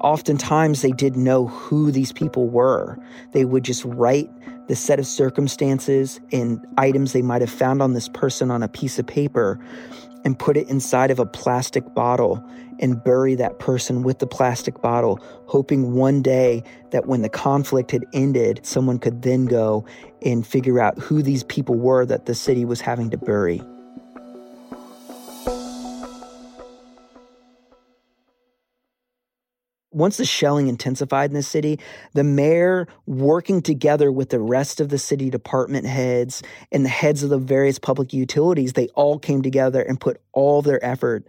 oftentimes 0.00 0.82
they 0.82 0.90
didn't 0.92 1.22
know 1.22 1.46
who 1.46 1.90
these 1.90 2.12
people 2.12 2.48
were. 2.48 2.98
They 3.32 3.44
would 3.44 3.64
just 3.64 3.84
write 3.84 4.30
the 4.68 4.76
set 4.76 4.98
of 4.98 5.06
circumstances 5.06 6.20
and 6.32 6.64
items 6.78 7.12
they 7.12 7.22
might 7.22 7.40
have 7.40 7.50
found 7.50 7.82
on 7.82 7.94
this 7.94 8.08
person 8.08 8.50
on 8.50 8.62
a 8.62 8.68
piece 8.68 8.98
of 8.98 9.06
paper 9.06 9.58
and 10.24 10.38
put 10.38 10.56
it 10.56 10.68
inside 10.68 11.10
of 11.10 11.18
a 11.18 11.26
plastic 11.26 11.94
bottle 11.94 12.44
and 12.78 13.02
bury 13.02 13.34
that 13.34 13.58
person 13.58 14.02
with 14.02 14.18
the 14.18 14.26
plastic 14.26 14.80
bottle, 14.80 15.18
hoping 15.46 15.94
one 15.94 16.22
day 16.22 16.62
that 16.90 17.06
when 17.06 17.22
the 17.22 17.28
conflict 17.28 17.90
had 17.90 18.04
ended, 18.12 18.60
someone 18.62 18.98
could 18.98 19.22
then 19.22 19.46
go 19.46 19.84
and 20.24 20.46
figure 20.46 20.80
out 20.80 20.98
who 20.98 21.22
these 21.22 21.44
people 21.44 21.76
were 21.76 22.06
that 22.06 22.26
the 22.26 22.34
city 22.34 22.64
was 22.64 22.80
having 22.80 23.10
to 23.10 23.16
bury. 23.16 23.62
Once 30.02 30.16
the 30.16 30.24
shelling 30.24 30.66
intensified 30.66 31.30
in 31.30 31.34
the 31.34 31.44
city, 31.44 31.78
the 32.12 32.24
mayor 32.24 32.88
working 33.06 33.62
together 33.62 34.10
with 34.10 34.30
the 34.30 34.40
rest 34.40 34.80
of 34.80 34.88
the 34.88 34.98
city 34.98 35.30
department 35.30 35.86
heads 35.86 36.42
and 36.72 36.84
the 36.84 36.88
heads 36.88 37.22
of 37.22 37.30
the 37.30 37.38
various 37.38 37.78
public 37.78 38.12
utilities, 38.12 38.72
they 38.72 38.88
all 38.96 39.16
came 39.16 39.42
together 39.42 39.80
and 39.80 40.00
put 40.00 40.20
all 40.32 40.60
their 40.60 40.84
effort 40.84 41.24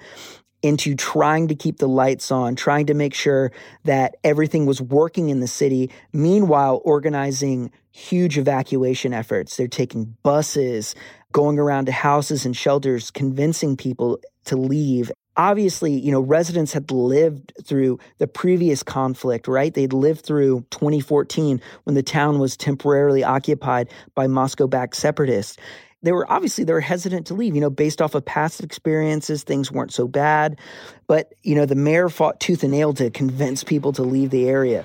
into 0.63 0.95
trying 0.95 1.47
to 1.49 1.53
keep 1.53 1.77
the 1.77 1.87
lights 1.87 2.31
on, 2.31 2.55
trying 2.55 2.87
to 2.87 2.95
make 2.95 3.13
sure 3.13 3.51
that 3.83 4.15
everything 4.23 4.65
was 4.65 4.81
working 4.81 5.29
in 5.29 5.39
the 5.39 5.47
city. 5.47 5.91
Meanwhile, 6.11 6.81
organizing 6.83 7.69
huge 7.91 8.39
evacuation 8.39 9.13
efforts. 9.13 9.55
They're 9.55 9.67
taking 9.67 10.17
buses, 10.23 10.95
going 11.31 11.59
around 11.59 11.85
to 11.85 11.91
houses 11.91 12.43
and 12.43 12.57
shelters, 12.57 13.11
convincing 13.11 13.77
people 13.77 14.19
to 14.45 14.55
leave 14.55 15.11
obviously, 15.37 15.93
you 15.93 16.11
know, 16.11 16.21
residents 16.21 16.73
had 16.73 16.91
lived 16.91 17.53
through 17.63 17.99
the 18.17 18.27
previous 18.27 18.83
conflict, 18.83 19.47
right? 19.47 19.73
They'd 19.73 19.93
lived 19.93 20.25
through 20.25 20.65
2014 20.71 21.61
when 21.83 21.95
the 21.95 22.03
town 22.03 22.39
was 22.39 22.55
temporarily 22.55 23.23
occupied 23.23 23.89
by 24.15 24.27
Moscow 24.27 24.67
backed 24.67 24.95
separatists. 24.95 25.57
They 26.01 26.11
were 26.11 26.29
obviously 26.29 26.65
they 26.65 26.73
were 26.73 26.81
hesitant 26.81 27.27
to 27.27 27.33
leave, 27.33 27.55
you 27.55 27.61
know, 27.61 27.69
based 27.69 28.01
off 28.01 28.13
of 28.13 28.25
past 28.25 28.61
experiences, 28.61 29.43
things 29.43 29.71
weren't 29.71 29.93
so 29.93 30.07
bad. 30.07 30.59
But, 31.07 31.33
you 31.43 31.55
know, 31.55 31.65
the 31.65 31.75
mayor 31.75 32.09
fought 32.09 32.41
tooth 32.41 32.63
and 32.63 32.73
nail 32.73 32.93
to 32.95 33.09
convince 33.09 33.63
people 33.63 33.93
to 33.93 34.03
leave 34.03 34.29
the 34.29 34.49
area. 34.49 34.83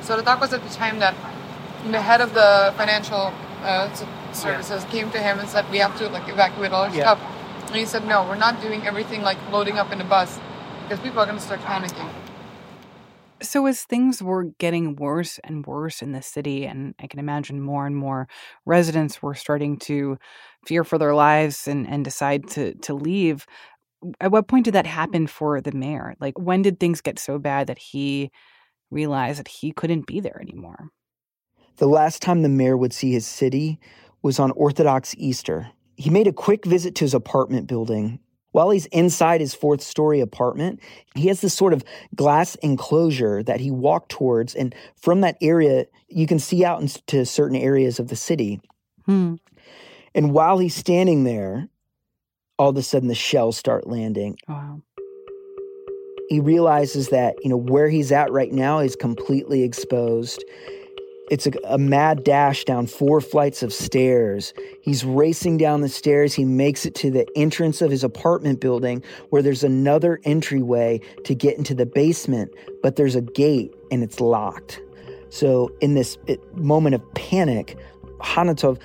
So 0.00 0.20
that 0.20 0.40
was 0.40 0.52
at 0.52 0.62
the 0.62 0.70
time 0.70 0.98
that 1.00 1.14
the 1.84 2.00
head 2.00 2.20
of 2.20 2.32
the 2.32 2.72
financial 2.76 3.32
uh, 3.62 3.92
services 4.32 4.84
yeah. 4.84 4.90
came 4.90 5.10
to 5.10 5.18
him 5.18 5.38
and 5.38 5.48
said, 5.48 5.68
"We 5.70 5.78
have 5.78 5.96
to 5.98 6.08
like 6.08 6.28
evacuate 6.28 6.72
all 6.72 6.84
our 6.84 6.94
yeah. 6.94 7.14
stuff." 7.14 7.35
And 7.76 7.82
he 7.82 7.86
said, 7.86 8.06
no, 8.06 8.26
we're 8.26 8.36
not 8.36 8.62
doing 8.62 8.86
everything 8.86 9.20
like 9.20 9.36
loading 9.52 9.76
up 9.76 9.92
in 9.92 10.00
a 10.00 10.04
bus 10.04 10.40
because 10.84 10.98
people 11.00 11.18
are 11.18 11.26
going 11.26 11.36
to 11.36 11.44
start 11.44 11.60
panicking. 11.60 12.08
So, 13.42 13.66
as 13.66 13.82
things 13.82 14.22
were 14.22 14.44
getting 14.58 14.96
worse 14.96 15.38
and 15.44 15.66
worse 15.66 16.00
in 16.00 16.12
the 16.12 16.22
city, 16.22 16.64
and 16.64 16.94
I 16.98 17.06
can 17.06 17.20
imagine 17.20 17.60
more 17.60 17.86
and 17.86 17.94
more 17.94 18.28
residents 18.64 19.20
were 19.20 19.34
starting 19.34 19.76
to 19.80 20.16
fear 20.64 20.84
for 20.84 20.96
their 20.96 21.14
lives 21.14 21.68
and, 21.68 21.86
and 21.86 22.02
decide 22.02 22.48
to, 22.52 22.72
to 22.76 22.94
leave, 22.94 23.44
at 24.22 24.30
what 24.30 24.48
point 24.48 24.64
did 24.64 24.72
that 24.72 24.86
happen 24.86 25.26
for 25.26 25.60
the 25.60 25.72
mayor? 25.72 26.14
Like, 26.18 26.38
when 26.38 26.62
did 26.62 26.80
things 26.80 27.02
get 27.02 27.18
so 27.18 27.38
bad 27.38 27.66
that 27.66 27.78
he 27.78 28.30
realized 28.90 29.38
that 29.38 29.48
he 29.48 29.70
couldn't 29.70 30.06
be 30.06 30.20
there 30.20 30.40
anymore? 30.40 30.88
The 31.76 31.88
last 31.88 32.22
time 32.22 32.40
the 32.40 32.48
mayor 32.48 32.78
would 32.78 32.94
see 32.94 33.12
his 33.12 33.26
city 33.26 33.78
was 34.22 34.38
on 34.38 34.50
Orthodox 34.52 35.14
Easter, 35.18 35.72
he 35.96 36.10
made 36.10 36.26
a 36.26 36.32
quick 36.32 36.64
visit 36.64 36.94
to 36.96 37.04
his 37.04 37.14
apartment 37.14 37.66
building. 37.66 38.20
While 38.52 38.70
he's 38.70 38.86
inside 38.86 39.42
his 39.42 39.54
fourth 39.54 39.82
story 39.82 40.20
apartment, 40.20 40.80
he 41.14 41.28
has 41.28 41.42
this 41.42 41.52
sort 41.52 41.74
of 41.74 41.84
glass 42.14 42.54
enclosure 42.56 43.42
that 43.42 43.60
he 43.60 43.70
walked 43.70 44.10
towards. 44.10 44.54
And 44.54 44.74
from 44.96 45.20
that 45.20 45.36
area, 45.42 45.86
you 46.08 46.26
can 46.26 46.38
see 46.38 46.64
out 46.64 46.80
into 46.80 47.26
certain 47.26 47.56
areas 47.56 47.98
of 47.98 48.08
the 48.08 48.16
city. 48.16 48.60
Hmm. 49.04 49.34
And 50.14 50.32
while 50.32 50.58
he's 50.58 50.74
standing 50.74 51.24
there, 51.24 51.68
all 52.58 52.70
of 52.70 52.76
a 52.78 52.82
sudden 52.82 53.08
the 53.08 53.14
shells 53.14 53.58
start 53.58 53.86
landing. 53.86 54.38
Wow. 54.48 54.80
he 56.28 56.40
realizes 56.40 57.08
that, 57.10 57.36
you 57.42 57.50
know, 57.50 57.56
where 57.56 57.88
he's 57.88 58.12
at 58.12 58.32
right 58.32 58.52
now 58.52 58.78
is 58.80 58.96
completely 58.96 59.62
exposed. 59.62 60.44
It's 61.30 61.46
a, 61.46 61.52
a, 61.64 61.78
mad 61.78 62.22
dash 62.22 62.64
down 62.64 62.86
four 62.86 63.20
flights 63.20 63.62
of 63.62 63.72
stairs. 63.72 64.54
He's 64.80 65.04
racing 65.04 65.56
down 65.56 65.80
the 65.80 65.88
stairs. 65.88 66.34
He 66.34 66.44
makes 66.44 66.86
it 66.86 66.94
to 66.96 67.10
the 67.10 67.26
entrance 67.34 67.82
of 67.82 67.90
his 67.90 68.04
apartment 68.04 68.60
building 68.60 69.02
where 69.30 69.42
there's 69.42 69.64
another 69.64 70.20
entryway 70.24 71.00
to 71.24 71.34
get 71.34 71.58
into 71.58 71.74
the 71.74 71.86
basement, 71.86 72.52
but 72.82 72.94
there's 72.94 73.16
a 73.16 73.22
gate 73.22 73.74
and 73.90 74.04
it's 74.04 74.20
locked. 74.20 74.80
So, 75.30 75.72
in 75.80 75.94
this 75.94 76.16
uh, 76.28 76.36
moment 76.54 76.94
of 76.94 77.14
panic, 77.14 77.76
Khanatov 78.20 78.80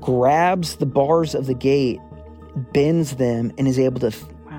grabs 0.00 0.76
the 0.76 0.86
bars 0.86 1.34
of 1.34 1.46
the 1.46 1.54
gate, 1.54 2.00
bends 2.72 3.16
them, 3.16 3.52
and 3.58 3.68
is 3.68 3.78
able 3.78 4.00
to 4.00 4.10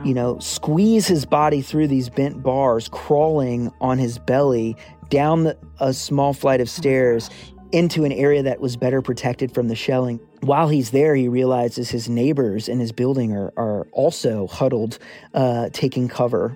you 0.06 0.14
know, 0.14 0.38
squeeze 0.40 1.08
his 1.08 1.26
body 1.26 1.62
through 1.62 1.88
these 1.88 2.10
bent 2.10 2.44
bars, 2.44 2.88
crawling 2.90 3.72
on 3.82 3.98
his 3.98 4.20
belly 4.20 4.78
down 5.10 5.44
the, 5.44 5.58
a 5.80 5.94
small 5.94 6.32
flight 6.32 6.62
of 6.62 6.70
stairs 6.70 7.30
into 7.72 8.06
an 8.06 8.12
area 8.12 8.44
that 8.44 8.62
was 8.62 8.78
better 8.78 9.02
protected 9.02 9.52
from 9.52 9.68
the 9.68 9.76
shelling. 9.76 10.20
While 10.42 10.70
he's 10.70 10.92
there, 10.92 11.16
he 11.16 11.28
realizes 11.28 11.90
his 11.90 12.08
neighbors 12.08 12.70
in 12.70 12.80
his 12.80 12.92
building 12.92 13.34
are, 13.34 13.52
are 13.58 13.88
also 13.92 14.46
huddled, 14.46 15.00
uh, 15.34 15.70
taking 15.74 16.08
cover. 16.08 16.56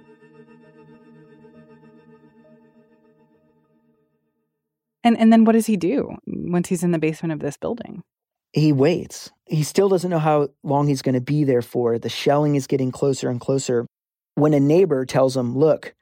And 5.03 5.17
and 5.17 5.33
then 5.33 5.45
what 5.45 5.53
does 5.53 5.65
he 5.65 5.77
do 5.77 6.17
once 6.27 6.69
he's 6.69 6.83
in 6.83 6.91
the 6.91 6.99
basement 6.99 7.31
of 7.31 7.39
this 7.39 7.57
building? 7.57 8.03
He 8.53 8.71
waits. 8.71 9.31
He 9.45 9.63
still 9.63 9.89
doesn't 9.89 10.09
know 10.09 10.19
how 10.19 10.49
long 10.63 10.87
he's 10.87 11.01
going 11.01 11.15
to 11.15 11.21
be 11.21 11.43
there 11.43 11.61
for. 11.61 11.97
The 11.97 12.09
shelling 12.09 12.55
is 12.55 12.67
getting 12.67 12.91
closer 12.91 13.29
and 13.29 13.39
closer. 13.39 13.85
When 14.35 14.53
a 14.53 14.59
neighbor 14.59 15.05
tells 15.05 15.35
him, 15.35 15.57
"Look, 15.57 15.93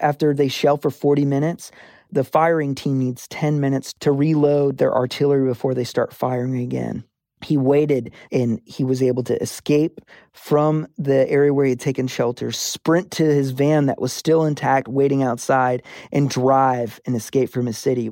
after 0.00 0.34
they 0.34 0.48
shell 0.48 0.76
for 0.76 0.90
40 0.90 1.24
minutes, 1.24 1.70
the 2.10 2.24
firing 2.24 2.74
team 2.74 2.98
needs 2.98 3.26
10 3.28 3.60
minutes 3.60 3.92
to 4.00 4.12
reload 4.12 4.78
their 4.78 4.94
artillery 4.94 5.48
before 5.48 5.74
they 5.74 5.84
start 5.84 6.12
firing 6.12 6.58
again. 6.58 7.04
He 7.44 7.56
waited 7.56 8.12
and 8.32 8.60
he 8.64 8.82
was 8.82 9.02
able 9.02 9.22
to 9.24 9.40
escape 9.42 10.00
from 10.32 10.86
the 10.96 11.28
area 11.28 11.52
where 11.52 11.66
he 11.66 11.70
had 11.70 11.80
taken 11.80 12.06
shelter, 12.06 12.50
sprint 12.50 13.10
to 13.12 13.24
his 13.24 13.50
van 13.50 13.86
that 13.86 14.00
was 14.00 14.12
still 14.12 14.44
intact, 14.44 14.88
waiting 14.88 15.22
outside, 15.22 15.82
and 16.10 16.30
drive 16.30 16.98
and 17.04 17.14
escape 17.14 17.50
from 17.50 17.66
his 17.66 17.76
city. 17.76 18.10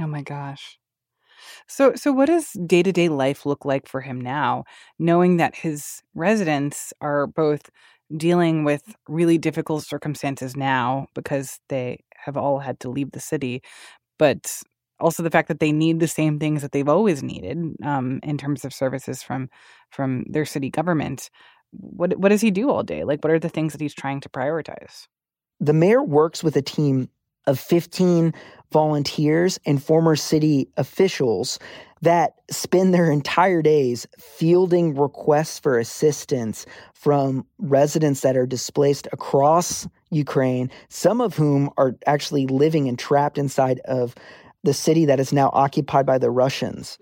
Oh 0.00 0.06
my 0.06 0.22
gosh. 0.22 0.78
So 1.68 1.94
so 1.94 2.12
what 2.12 2.26
does 2.26 2.52
day-to-day 2.66 3.08
life 3.08 3.44
look 3.44 3.64
like 3.64 3.88
for 3.88 4.00
him 4.00 4.20
now, 4.20 4.64
knowing 4.98 5.36
that 5.38 5.56
his 5.56 6.02
residents 6.14 6.92
are 7.00 7.26
both 7.26 7.70
dealing 8.16 8.62
with 8.64 8.94
really 9.08 9.36
difficult 9.38 9.82
circumstances 9.84 10.56
now 10.56 11.06
because 11.14 11.58
they 11.68 12.00
have 12.16 12.36
all 12.36 12.60
had 12.60 12.78
to 12.80 12.88
leave 12.90 13.10
the 13.12 13.20
city, 13.20 13.62
but 14.18 14.62
also 15.00 15.22
the 15.22 15.30
fact 15.30 15.48
that 15.48 15.60
they 15.60 15.72
need 15.72 16.00
the 16.00 16.08
same 16.08 16.38
things 16.38 16.62
that 16.62 16.72
they've 16.72 16.88
always 16.88 17.22
needed 17.22 17.58
um, 17.84 18.20
in 18.22 18.38
terms 18.38 18.64
of 18.64 18.74
services 18.74 19.22
from 19.22 19.48
from 19.90 20.24
their 20.30 20.44
city 20.46 20.70
government. 20.70 21.30
What 21.72 22.18
what 22.18 22.30
does 22.30 22.42
he 22.42 22.50
do 22.52 22.70
all 22.70 22.82
day? 22.84 23.04
Like, 23.04 23.24
what 23.24 23.32
are 23.32 23.40
the 23.40 23.48
things 23.50 23.72
that 23.72 23.80
he's 23.82 23.94
trying 23.94 24.20
to 24.22 24.28
prioritize? 24.30 25.06
The 25.60 25.72
mayor 25.74 26.02
works 26.02 26.44
with 26.44 26.56
a 26.56 26.62
team 26.62 27.08
of 27.46 27.58
15 27.58 28.32
volunteers 28.72 29.58
and 29.64 29.82
former 29.82 30.16
city 30.16 30.68
officials 30.76 31.58
that 32.02 32.34
spend 32.50 32.92
their 32.92 33.10
entire 33.10 33.62
days 33.62 34.06
fielding 34.18 34.94
requests 34.94 35.58
for 35.58 35.78
assistance 35.78 36.66
from 36.92 37.46
residents 37.58 38.20
that 38.20 38.36
are 38.36 38.46
displaced 38.46 39.08
across 39.12 39.88
Ukraine, 40.10 40.70
some 40.88 41.20
of 41.20 41.36
whom 41.36 41.70
are 41.78 41.96
actually 42.06 42.46
living 42.46 42.88
and 42.88 42.98
trapped 42.98 43.38
inside 43.38 43.80
of 43.86 44.14
the 44.62 44.74
city 44.74 45.04
that 45.06 45.20
is 45.20 45.32
now 45.32 45.50
occupied 45.52 46.06
by 46.06 46.18
the 46.18 46.30
Russians. 46.30 46.98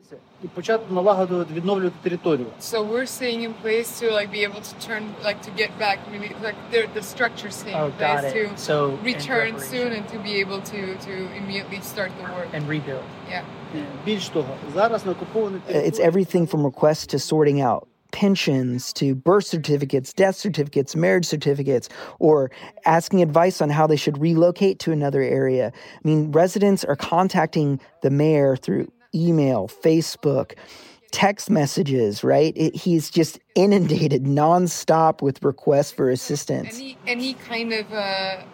So 2.59 2.83
we're 2.83 3.07
staying 3.07 3.43
in 3.43 3.55
place 3.55 3.99
to 4.01 4.11
like 4.11 4.31
be 4.31 4.43
able 4.43 4.61
to 4.61 4.75
turn 4.79 5.15
like 5.23 5.43
to 5.43 5.51
get 5.51 5.77
back 5.79 5.99
really 6.11 6.35
like 6.43 6.57
the 6.71 6.89
the 6.93 7.03
structure 7.03 7.51
staying 7.51 7.77
oh, 7.77 7.87
in 7.87 7.93
place 7.93 8.33
to 8.33 8.57
so 8.57 8.97
return 8.97 9.59
soon 9.59 9.93
and 9.93 10.07
to 10.09 10.19
be 10.19 10.35
able 10.37 10.61
to 10.63 10.97
to 10.97 11.35
immediately 11.35 11.81
start 11.81 12.13
the 12.19 12.25
work 12.25 12.49
and 12.53 12.69
rebuild. 12.69 13.05
Yeah. 13.29 13.45
It's 15.69 15.99
everything 15.99 16.47
from 16.47 16.65
requests 16.65 17.07
to 17.09 17.19
sorting 17.19 17.61
out 17.61 17.89
pensions 18.15 18.93
to 18.93 19.13
birth 19.13 19.45
certificates, 19.45 20.13
death 20.13 20.37
certificates, 20.37 20.95
marriage 20.95 21.27
certificates, 21.27 21.89
or 22.21 22.49
asking 22.85 23.21
advice 23.21 23.61
on 23.61 23.71
how 23.71 23.89
they 23.89 23.97
should 23.97 24.17
relocate 24.19 24.79
to 24.79 24.93
another 24.93 25.21
area. 25.21 25.73
I 25.75 26.09
mean, 26.09 26.31
residents 26.31 26.85
are 26.85 26.95
contacting 26.95 27.81
the 28.03 28.11
mayor 28.11 28.55
through 28.55 28.93
email, 29.14 29.68
Facebook, 29.68 30.56
text 31.12 31.50
messages, 31.50 32.24
right? 32.24 32.54
It, 32.56 32.76
he's 32.76 33.10
just 33.10 33.40
inundated 33.56 34.24
nonstop 34.26 35.22
with 35.22 35.44
requests 35.44 35.92
for 35.92 36.10
assistance. 36.10 36.78
Any, 36.78 36.98
any 37.08 37.34
kind 37.34 37.74
of 37.74 37.92
uh, 37.92 37.96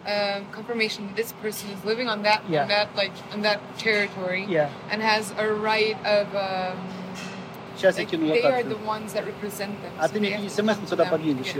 uh, 0.06 0.40
confirmation 0.52 1.06
that 1.08 1.16
this 1.16 1.32
person 1.34 1.70
is 1.70 1.84
living 1.84 2.08
on 2.08 2.22
that, 2.22 2.42
yeah. 2.48 2.62
on 2.62 2.68
that 2.68 2.96
like 2.96 3.12
on 3.32 3.42
that 3.42 3.60
territory, 3.78 4.46
yeah. 4.48 4.70
and 4.90 5.02
has 5.02 5.32
a 5.38 5.52
right 5.52 5.96
of. 6.04 6.34
Um, 6.34 6.78
Сейчас 7.76 7.98
like, 7.98 8.10
they 8.10 8.42
are 8.42 8.62
the 8.62 8.78
ones 8.78 9.12
that 9.12 9.26
represent 9.26 9.82
them. 9.82 9.92
А 9.98 10.08
so 10.08 10.14
ты 10.14 10.20
мне 10.20 10.48
смс 10.48 10.78
сюда 10.88 11.04
подвинешь. 11.04 11.54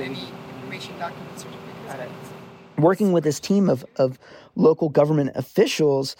Working 2.78 3.12
with 3.12 3.24
this 3.24 3.38
team 3.38 3.68
of, 3.68 3.84
of 3.96 4.18
local 4.54 4.88
government 4.88 5.32
officials 5.34 6.16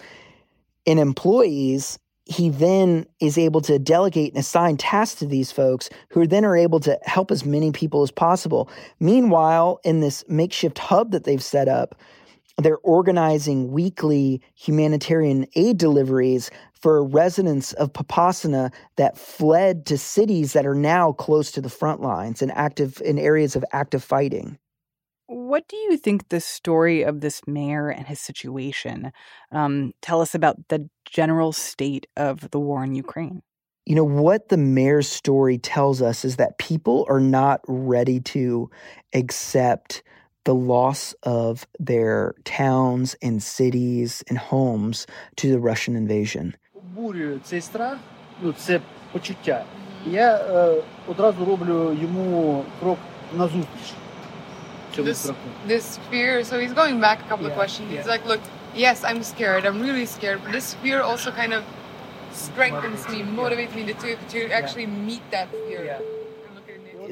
and 0.85 0.99
employees, 0.99 1.97
he 2.24 2.48
then 2.50 3.06
is 3.20 3.36
able 3.36 3.60
to 3.62 3.78
delegate 3.78 4.32
and 4.32 4.40
assign 4.40 4.76
tasks 4.76 5.18
to 5.18 5.26
these 5.26 5.50
folks 5.50 5.90
who 6.10 6.26
then 6.26 6.44
are 6.44 6.56
able 6.56 6.80
to 6.80 6.98
help 7.02 7.30
as 7.30 7.44
many 7.44 7.72
people 7.72 8.02
as 8.02 8.10
possible. 8.10 8.70
Meanwhile, 9.00 9.80
in 9.84 10.00
this 10.00 10.24
makeshift 10.28 10.78
hub 10.78 11.10
that 11.12 11.24
they've 11.24 11.42
set 11.42 11.68
up, 11.68 11.96
they're 12.58 12.78
organizing 12.78 13.72
weekly 13.72 14.40
humanitarian 14.54 15.46
aid 15.56 15.78
deliveries 15.78 16.50
for 16.74 17.04
residents 17.04 17.72
of 17.74 17.92
Popasna 17.92 18.72
that 18.96 19.16
fled 19.16 19.86
to 19.86 19.96
cities 19.96 20.52
that 20.52 20.66
are 20.66 20.74
now 20.74 21.12
close 21.12 21.50
to 21.52 21.60
the 21.60 21.70
front 21.70 22.00
lines 22.00 22.42
and 22.42 22.52
active 22.52 23.00
in 23.04 23.18
areas 23.18 23.56
of 23.56 23.64
active 23.72 24.02
fighting. 24.02 24.58
What 25.31 25.67
do 25.67 25.75
you 25.75 25.97
think 25.97 26.29
the 26.29 26.39
story 26.39 27.03
of 27.03 27.19
this 27.19 27.41
mayor 27.45 27.89
and 27.89 28.07
his 28.07 28.19
situation 28.19 29.11
um, 29.51 29.93
tell 30.01 30.21
us 30.21 30.33
about 30.33 30.67
the 30.69 30.89
general 31.05 31.51
state 31.51 32.07
of 32.15 32.49
the 32.51 32.59
war 32.59 32.83
in 32.83 32.95
Ukraine? 32.95 33.41
You 33.85 33.95
know, 33.95 34.03
what 34.03 34.49
the 34.49 34.57
mayor's 34.57 35.07
story 35.07 35.57
tells 35.57 36.01
us 36.01 36.25
is 36.25 36.35
that 36.37 36.57
people 36.57 37.05
are 37.09 37.19
not 37.19 37.61
ready 37.67 38.19
to 38.21 38.69
accept 39.13 40.03
the 40.45 40.55
loss 40.55 41.13
of 41.23 41.67
their 41.77 42.35
towns 42.45 43.15
and 43.21 43.43
cities 43.43 44.23
and 44.29 44.37
homes 44.37 45.07
to 45.37 45.51
the 45.51 45.59
Russian 45.59 45.95
invasion 45.95 46.55
обурює 46.97 47.39
цей 47.43 47.61
страх, 47.61 47.97
ну 48.41 48.53
це 48.53 48.79
почуття. 49.11 49.63
Я 50.05 50.35
е, 50.35 50.83
одразу 51.07 51.45
роблю 51.45 51.97
йому 52.01 52.63
крок 52.79 52.97
назустріч. 53.37 53.93
This, 54.96 55.30
this 55.66 55.98
fear, 56.10 56.44
so 56.44 56.58
he's 56.58 56.72
going 56.72 57.00
back 57.00 57.20
a 57.20 57.24
couple 57.24 57.44
yeah, 57.44 57.50
of 57.50 57.56
questions. 57.56 57.90
Yeah. 57.90 57.98
He's 57.98 58.06
like, 58.06 58.24
look, 58.26 58.40
yes, 58.74 59.04
I'm 59.04 59.22
scared. 59.22 59.64
I'm 59.64 59.80
really 59.80 60.06
scared. 60.06 60.40
But 60.42 60.52
this 60.52 60.74
fear 60.74 61.00
also 61.02 61.30
kind 61.30 61.52
of 61.52 61.64
strengthens 62.32 63.08
me, 63.08 63.22
motivates 63.22 63.74
me 63.74 63.92
to, 63.92 64.16
to 64.16 64.50
actually 64.50 64.86
meet 64.86 65.22
that 65.30 65.50
fear 65.50 66.00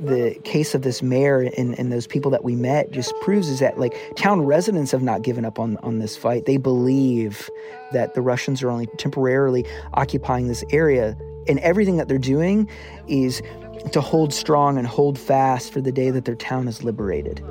the 0.01 0.38
case 0.45 0.75
of 0.75 0.83
this 0.83 1.03
mayor 1.03 1.40
and, 1.57 1.79
and 1.79 1.93
those 1.93 2.07
people 2.07 2.31
that 2.31 2.45
we 2.45 2.55
met 2.57 2.90
just 2.90 3.12
proves 3.21 3.49
is 3.49 3.61
that 3.61 3.79
like 3.79 3.95
town 4.16 4.43
residents 4.43 4.90
have 4.93 5.03
not 5.03 5.23
given 5.23 5.45
up 5.45 5.59
on, 5.59 5.77
on 5.79 5.99
this 5.99 6.16
fight. 6.16 6.47
They 6.47 6.57
believe 6.57 7.51
that 7.93 8.14
the 8.14 8.23
Russians 8.23 8.62
are 8.62 8.71
only 8.71 8.87
temporarily 8.99 9.66
occupying 9.95 10.49
this 10.49 10.64
area. 10.73 11.16
And 11.49 11.59
everything 11.61 11.97
that 11.97 12.09
they're 12.09 12.19
doing 12.19 12.69
is 13.09 13.43
to 13.93 14.01
hold 14.01 14.33
strong 14.33 14.79
and 14.79 14.87
hold 14.87 15.19
fast 15.19 15.73
for 15.73 15.81
the 15.81 15.93
day 15.93 16.11
that 16.11 16.25
their 16.25 16.37
town 16.37 16.69
is 16.69 16.85
liberated. 16.85 17.43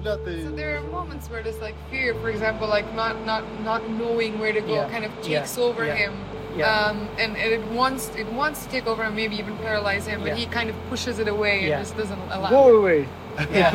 So 0.00 0.50
there 0.50 0.78
are 0.78 0.82
moments 0.88 1.28
where 1.30 1.42
there's 1.42 1.60
like 1.60 1.74
fear, 1.90 2.14
for 2.14 2.30
example, 2.30 2.66
like 2.68 2.88
not 2.94 3.24
not 3.26 3.44
not 3.62 3.82
knowing 3.90 4.38
where 4.38 4.52
to 4.52 4.60
go, 4.60 4.74
yeah. 4.74 4.88
kind 4.88 5.04
of 5.04 5.12
takes 5.22 5.58
yeah. 5.58 5.64
over 5.64 5.84
yeah. 5.84 5.94
him 5.94 6.14
yeah. 6.56 6.86
Um, 6.86 7.08
and, 7.18 7.36
and, 7.36 7.52
it 7.52 7.64
wants 7.72 8.08
it 8.16 8.26
wants 8.32 8.64
to 8.64 8.70
take 8.70 8.86
over 8.86 9.02
and 9.02 9.14
maybe 9.14 9.36
even 9.36 9.56
paralyze 9.58 10.06
him, 10.06 10.20
but 10.20 10.28
yeah. 10.28 10.34
he 10.36 10.46
kind 10.46 10.70
of 10.70 10.76
pushes 10.88 11.18
it 11.18 11.28
away 11.28 11.68
yeah. 11.68 11.76
and 11.76 11.86
just 11.86 11.96
doesn't 11.96 12.18
allow. 12.30 12.50
Go 12.50 12.78
away. 12.78 13.08
Yeah. 13.52 13.72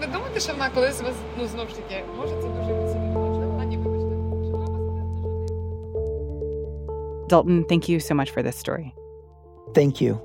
Не 0.00 0.06
думайте, 0.06 0.40
що 0.40 0.52
вона 0.52 0.70
колись 0.70 1.00
вас 1.02 1.14
ну 1.38 1.46
знову 1.46 1.68
ж 1.68 1.76
таки 1.76 2.04
може 2.16 2.34
це 2.42 2.48
дуже 2.48 2.72
Dalton, 7.28 7.64
thank 7.64 7.88
you 7.88 7.98
so 7.98 8.14
much 8.14 8.30
for 8.34 8.42
this 8.42 8.56
story. 8.64 8.92
Thank 9.72 10.02
you. 10.02 10.18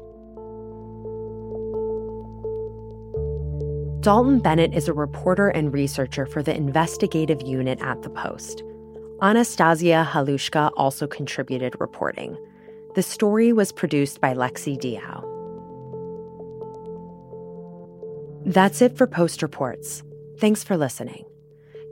Dalton 4.03 4.41
Bennett 4.41 4.75
is 4.75 4.89
a 4.89 4.93
reporter 4.93 5.47
and 5.47 5.73
researcher 5.73 6.27
for 6.27 6.43
the 6.43 6.53
investigative 6.53 7.41
unit 7.43 7.81
at 7.81 8.03
the 8.03 8.11
Post. 8.11 8.65
Anastasia 9.23 10.05
Halushka 10.11 10.73
also 10.77 11.07
contributed 11.07 11.77
reporting. 11.79 12.37
The 12.97 13.05
story 13.05 13.53
was 13.53 13.71
produced 13.71 14.21
by 14.21 14.35
Lexi 14.35 14.77
Diao. 14.77 15.23
That's 18.45 18.83
it 18.83 18.99
for 18.99 19.07
Post 19.07 19.41
Reports. 19.41 20.03
Thanks 20.41 20.65
for 20.65 20.77
listening. 20.77 21.25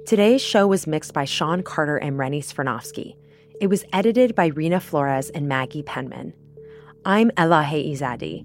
Today's 0.04 0.42
show 0.42 0.66
was 0.66 0.88
mixed 0.88 1.14
by 1.14 1.24
Sean 1.24 1.62
Carter 1.62 1.96
and 1.96 2.18
Rennie 2.18 2.42
Svirnovskiy. 2.42 3.14
It 3.60 3.68
was 3.68 3.84
edited 3.92 4.34
by 4.34 4.50
Reena 4.50 4.82
Flores 4.82 5.30
and 5.30 5.46
Maggie 5.46 5.84
Penman. 5.84 6.32
I'm 7.04 7.30
Elahe 7.36 7.92
Izadi. 7.92 8.44